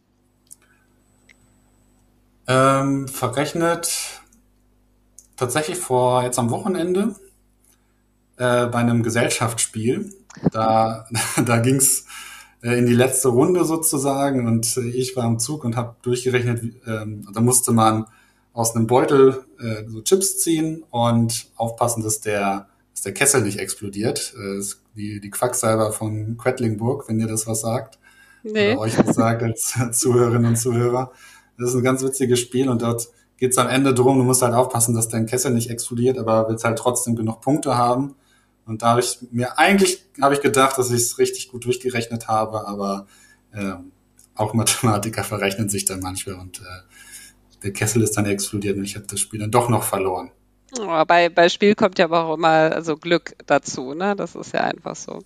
Ähm, 2.47 3.09
verrechnet 3.09 4.23
tatsächlich 5.37 5.79
vor 5.79 6.23
jetzt 6.23 6.39
am 6.39 6.51
Wochenende 6.51 7.15
äh, 8.37 8.67
bei 8.67 8.79
einem 8.79 9.03
Gesellschaftsspiel. 9.03 10.13
Da, 10.53 11.07
da 11.45 11.59
ging's 11.59 12.07
äh, 12.63 12.79
in 12.79 12.87
die 12.87 12.95
letzte 12.95 13.29
Runde 13.29 13.65
sozusagen 13.65 14.47
und 14.47 14.77
ich 14.77 15.17
war 15.17 15.25
am 15.25 15.39
Zug 15.39 15.65
und 15.65 15.77
habe 15.77 15.97
durchgerechnet, 16.03 16.75
ähm, 16.87 17.27
da 17.33 17.41
musste 17.41 17.73
man 17.73 18.07
aus 18.53 18.75
einem 18.75 18.87
Beutel 18.87 19.45
äh, 19.61 19.89
so 19.89 20.03
Chips 20.03 20.41
ziehen 20.41 20.85
und 20.91 21.47
aufpassen, 21.57 22.03
dass 22.03 22.21
der, 22.21 22.69
dass 22.99 23.03
der 23.05 23.15
Kessel 23.15 23.43
nicht 23.43 23.61
explodiert. 23.61 24.35
Äh, 24.37 24.61
die, 24.97 25.21
die 25.21 25.31
Quacksalber 25.31 25.93
von 25.93 26.37
Quedlingburg, 26.37 27.09
wenn 27.09 27.21
ihr 27.21 27.29
das 27.29 27.47
was 27.47 27.61
sagt. 27.61 27.99
Nee. 28.43 28.73
Oder 28.73 28.81
euch 28.81 28.99
was 28.99 29.15
sagt 29.15 29.43
als 29.43 29.79
Zuhörerinnen 29.93 30.47
und 30.47 30.57
Zuhörer. 30.57 31.13
Das 31.57 31.71
ist 31.71 31.77
ein 31.77 31.85
ganz 31.85 32.03
witziges 32.03 32.41
Spiel 32.41 32.69
und 32.69 32.83
dort 32.83 33.09
geht 33.37 33.53
es 33.53 33.59
am 33.59 33.69
Ende 33.69 33.95
drum, 33.95 34.19
du 34.19 34.25
musst 34.25 34.43
halt 34.43 34.55
aufpassen, 34.55 34.97
dass 34.97 35.09
dein 35.09 35.27
Kessel 35.27 35.53
nicht 35.53 35.71
explodiert, 35.71 36.19
aber 36.19 36.49
willst 36.49 36.65
halt 36.65 36.77
trotzdem 36.77 37.15
genug 37.15 37.41
Punkte 37.41 37.77
haben. 37.77 38.17
Und 38.67 38.83
da 38.83 38.91
habe 38.91 39.01
ich 39.01 39.19
mir 39.31 39.59
eigentlich 39.59 40.05
habe 40.21 40.35
ich 40.35 40.41
gedacht, 40.41 40.77
dass 40.77 40.91
ich 40.91 40.97
es 40.97 41.19
richtig 41.19 41.51
gut 41.51 41.65
durchgerechnet 41.65 42.27
habe, 42.27 42.67
aber 42.67 43.07
äh, 43.53 43.75
auch 44.35 44.55
Mathematiker 44.55 45.23
verrechnen 45.23 45.69
sich 45.69 45.85
dann 45.85 46.01
manchmal 46.01 46.37
und 46.37 46.61
äh, 46.61 47.63
der 47.63 47.73
Kessel 47.73 48.03
ist 48.03 48.17
dann 48.17 48.27
explodiert 48.27 48.77
und 48.77 48.85
ich 48.85 48.97
habe 48.97 49.07
das 49.09 49.21
Spiel 49.21 49.39
dann 49.39 49.53
doch 49.53 49.69
noch 49.69 49.85
verloren. 49.85 50.33
Oh, 50.79 51.05
bei, 51.07 51.31
bei 51.31 51.49
Spiel 51.49 51.75
kommt 51.75 51.99
ja 51.99 52.05
aber 52.05 52.25
auch 52.25 52.35
immer 52.35 52.49
also 52.49 52.97
Glück 52.97 53.35
dazu, 53.47 53.95
ne? 53.95 54.15
Das 54.15 54.35
ist 54.35 54.53
ja 54.53 54.61
einfach 54.61 54.97
so. 54.97 55.21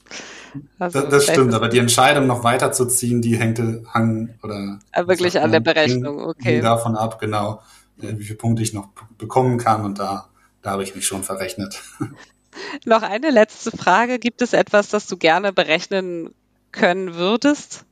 Also 0.78 1.00
das, 1.00 1.11
das 1.11 1.24
stimmt, 1.24 1.52
aber 1.52 1.68
die 1.68 1.78
Entscheidung 1.78 2.26
noch 2.26 2.44
weiterzuziehen, 2.44 3.22
die 3.22 3.37
hängt 3.38 3.59
hang 3.92 4.35
oder 4.42 4.78
ah, 4.92 5.07
wirklich 5.09 5.40
an 5.40 5.50
der 5.50 5.61
Berechnung, 5.61 6.20
okay. 6.20 6.61
davon 6.61 6.96
ab, 6.96 7.20
genau, 7.20 7.61
äh, 8.00 8.16
wie 8.16 8.24
viele 8.24 8.38
Punkte 8.38 8.62
ich 8.62 8.72
noch 8.72 8.88
bekommen 9.18 9.59
kann 9.59 9.85
und 9.85 9.98
da, 9.98 10.28
da 10.62 10.70
habe 10.70 10.85
ich 10.85 10.94
mich 10.94 11.07
schon 11.07 11.24
verrechnet. 11.24 11.83
Noch 12.85 13.02
eine 13.02 13.31
letzte 13.31 13.70
Frage. 13.70 14.18
Gibt 14.18 14.42
es 14.42 14.52
etwas, 14.52 14.90
das 14.90 15.07
du 15.07 15.16
gerne 15.16 15.55
berechnen 15.55 16.35
können 16.70 17.14
würdest? 17.14 17.87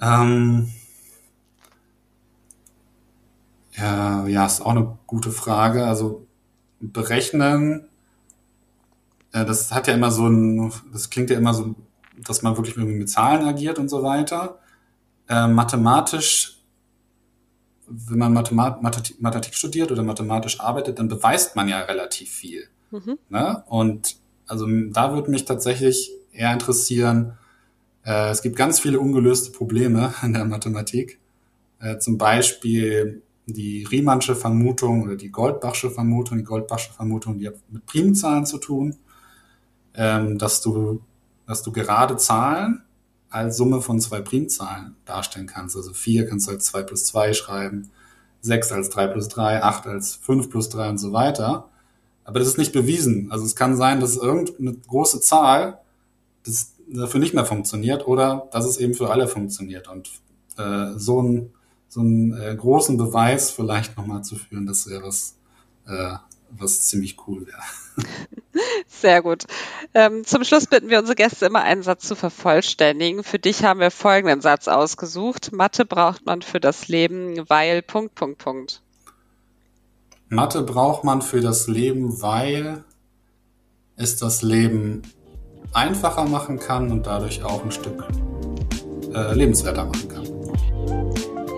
Ähm, 0.00 0.70
ja, 3.82 4.26
ja, 4.28 4.46
ist 4.46 4.60
auch 4.60 4.70
eine 4.70 4.98
gute 5.06 5.32
Frage. 5.32 5.86
Also 5.86 6.26
berechnen, 6.80 7.88
äh, 9.32 9.44
das 9.44 9.72
hat 9.72 9.88
ja 9.88 9.94
immer 9.94 10.10
so 10.10 10.28
ein, 10.28 10.72
das 10.92 11.10
klingt 11.10 11.30
ja 11.30 11.36
immer 11.36 11.52
so, 11.52 11.74
dass 12.24 12.42
man 12.42 12.56
wirklich 12.56 12.76
mit 12.76 13.10
Zahlen 13.10 13.46
agiert 13.46 13.78
und 13.78 13.88
so 13.88 14.02
weiter. 14.02 14.58
Äh, 15.28 15.48
mathematisch, 15.48 16.58
wenn 17.86 18.18
man 18.18 18.32
Mathematik, 18.32 19.20
Mathematik 19.20 19.54
studiert 19.54 19.90
oder 19.90 20.02
mathematisch 20.02 20.60
arbeitet, 20.60 20.98
dann 20.98 21.08
beweist 21.08 21.56
man 21.56 21.68
ja 21.68 21.80
relativ 21.80 22.30
viel. 22.30 22.68
Mhm. 22.90 23.18
Ne? 23.28 23.64
Und 23.66 24.16
also 24.46 24.66
da 24.90 25.12
würde 25.14 25.30
mich 25.30 25.44
tatsächlich 25.44 26.12
eher 26.32 26.52
interessieren, 26.52 27.36
äh, 28.04 28.30
es 28.30 28.42
gibt 28.42 28.56
ganz 28.56 28.78
viele 28.78 29.00
ungelöste 29.00 29.50
Probleme 29.50 30.14
in 30.22 30.34
der 30.34 30.44
Mathematik. 30.44 31.18
Äh, 31.80 31.98
zum 31.98 32.16
Beispiel 32.16 33.22
die 33.46 33.84
Riemannsche 33.84 34.36
Vermutung 34.36 35.02
oder 35.02 35.16
die 35.16 35.30
Goldbachsche 35.30 35.90
Vermutung. 35.90 36.38
Die 36.38 36.44
Goldbachsche 36.44 36.92
Vermutung, 36.92 37.38
die 37.38 37.48
hat 37.48 37.56
mit 37.70 37.86
Primzahlen 37.86 38.46
zu 38.46 38.58
tun, 38.58 38.96
ähm, 39.94 40.38
dass 40.38 40.60
du, 40.60 41.00
dass 41.46 41.62
du 41.62 41.72
gerade 41.72 42.16
Zahlen 42.16 42.82
als 43.30 43.56
Summe 43.56 43.80
von 43.80 44.00
zwei 44.00 44.20
Primzahlen 44.20 44.94
darstellen 45.04 45.46
kannst. 45.46 45.76
Also 45.76 45.92
vier 45.92 46.28
kannst 46.28 46.46
du 46.46 46.52
als 46.52 46.66
zwei 46.66 46.82
plus 46.82 47.04
zwei 47.06 47.32
schreiben, 47.32 47.90
sechs 48.40 48.70
als 48.70 48.90
drei 48.90 49.06
plus 49.06 49.28
drei, 49.28 49.62
acht 49.62 49.86
als 49.86 50.14
fünf 50.14 50.50
plus 50.50 50.68
drei 50.68 50.88
und 50.88 50.98
so 50.98 51.12
weiter. 51.12 51.68
Aber 52.24 52.38
das 52.38 52.48
ist 52.48 52.58
nicht 52.58 52.72
bewiesen. 52.72 53.32
Also 53.32 53.44
es 53.44 53.56
kann 53.56 53.76
sein, 53.76 54.00
dass 54.00 54.16
irgendeine 54.16 54.74
große 54.74 55.20
Zahl 55.20 55.80
das 56.44 56.74
dafür 56.88 57.20
nicht 57.20 57.34
mehr 57.34 57.46
funktioniert 57.46 58.06
oder 58.06 58.48
dass 58.52 58.66
es 58.66 58.76
eben 58.76 58.94
für 58.94 59.10
alle 59.10 59.26
funktioniert. 59.26 59.88
Und 59.88 60.10
äh, 60.58 60.92
so 60.96 61.18
einen 61.20 61.52
so 61.92 62.00
einen 62.00 62.32
äh, 62.32 62.56
großen 62.56 62.96
Beweis 62.96 63.50
vielleicht 63.50 63.98
nochmal 63.98 64.24
zu 64.24 64.36
führen, 64.36 64.64
das 64.64 64.88
wäre 64.88 65.02
was, 65.02 65.36
äh, 65.86 66.14
was 66.50 66.86
ziemlich 66.86 67.18
cool 67.26 67.46
wäre. 67.46 67.60
Sehr 68.88 69.20
gut. 69.20 69.44
Ähm, 69.92 70.24
zum 70.24 70.42
Schluss 70.42 70.66
bitten 70.66 70.88
wir 70.88 71.00
unsere 71.00 71.16
Gäste 71.16 71.44
immer 71.44 71.60
einen 71.60 71.82
Satz 71.82 72.08
zu 72.08 72.16
vervollständigen. 72.16 73.22
Für 73.22 73.38
dich 73.38 73.62
haben 73.62 73.78
wir 73.78 73.90
folgenden 73.90 74.40
Satz 74.40 74.68
ausgesucht. 74.68 75.52
Mathe 75.52 75.84
braucht 75.84 76.24
man 76.24 76.40
für 76.40 76.60
das 76.60 76.88
Leben, 76.88 77.44
weil 77.50 77.82
Punkt, 77.82 78.14
Punkt, 78.14 78.38
Punkt. 78.38 78.80
Mathe 80.30 80.62
braucht 80.62 81.04
man 81.04 81.20
für 81.20 81.42
das 81.42 81.68
Leben, 81.68 82.22
weil 82.22 82.84
es 83.96 84.16
das 84.16 84.40
Leben 84.40 85.02
einfacher 85.74 86.24
machen 86.24 86.58
kann 86.58 86.90
und 86.90 87.06
dadurch 87.06 87.44
auch 87.44 87.62
ein 87.62 87.70
Stück 87.70 88.08
äh, 89.12 89.34
lebenswerter 89.34 89.84
machen 89.84 90.08
kann. 90.08 90.21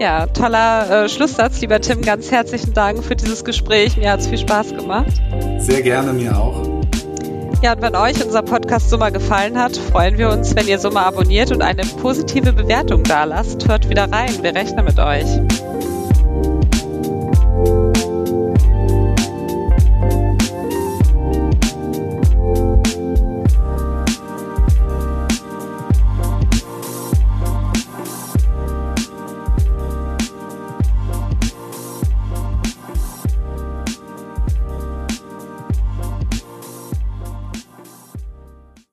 Ja, 0.00 0.26
toller 0.26 1.04
äh, 1.04 1.08
Schlusssatz, 1.08 1.60
lieber 1.60 1.80
Tim. 1.80 2.02
Ganz 2.02 2.30
herzlichen 2.30 2.74
Dank 2.74 3.04
für 3.04 3.16
dieses 3.16 3.44
Gespräch. 3.44 3.96
Mir 3.96 4.10
hat 4.10 4.20
es 4.20 4.26
viel 4.26 4.38
Spaß 4.38 4.74
gemacht. 4.74 5.12
Sehr 5.58 5.82
gerne, 5.82 6.12
mir 6.12 6.36
auch. 6.36 6.62
Ja, 7.62 7.72
und 7.72 7.82
wenn 7.82 7.96
euch 7.96 8.22
unser 8.22 8.42
Podcast 8.42 8.90
Summa 8.90 9.10
gefallen 9.10 9.58
hat, 9.58 9.76
freuen 9.76 10.18
wir 10.18 10.30
uns, 10.30 10.54
wenn 10.54 10.66
ihr 10.66 10.78
Summa 10.78 11.04
abonniert 11.04 11.50
und 11.50 11.62
eine 11.62 11.82
positive 11.82 12.52
Bewertung 12.52 13.04
dalasst. 13.04 13.66
Hört 13.68 13.88
wieder 13.88 14.10
rein, 14.12 14.42
wir 14.42 14.54
rechnen 14.54 14.84
mit 14.84 14.98
euch. 14.98 15.26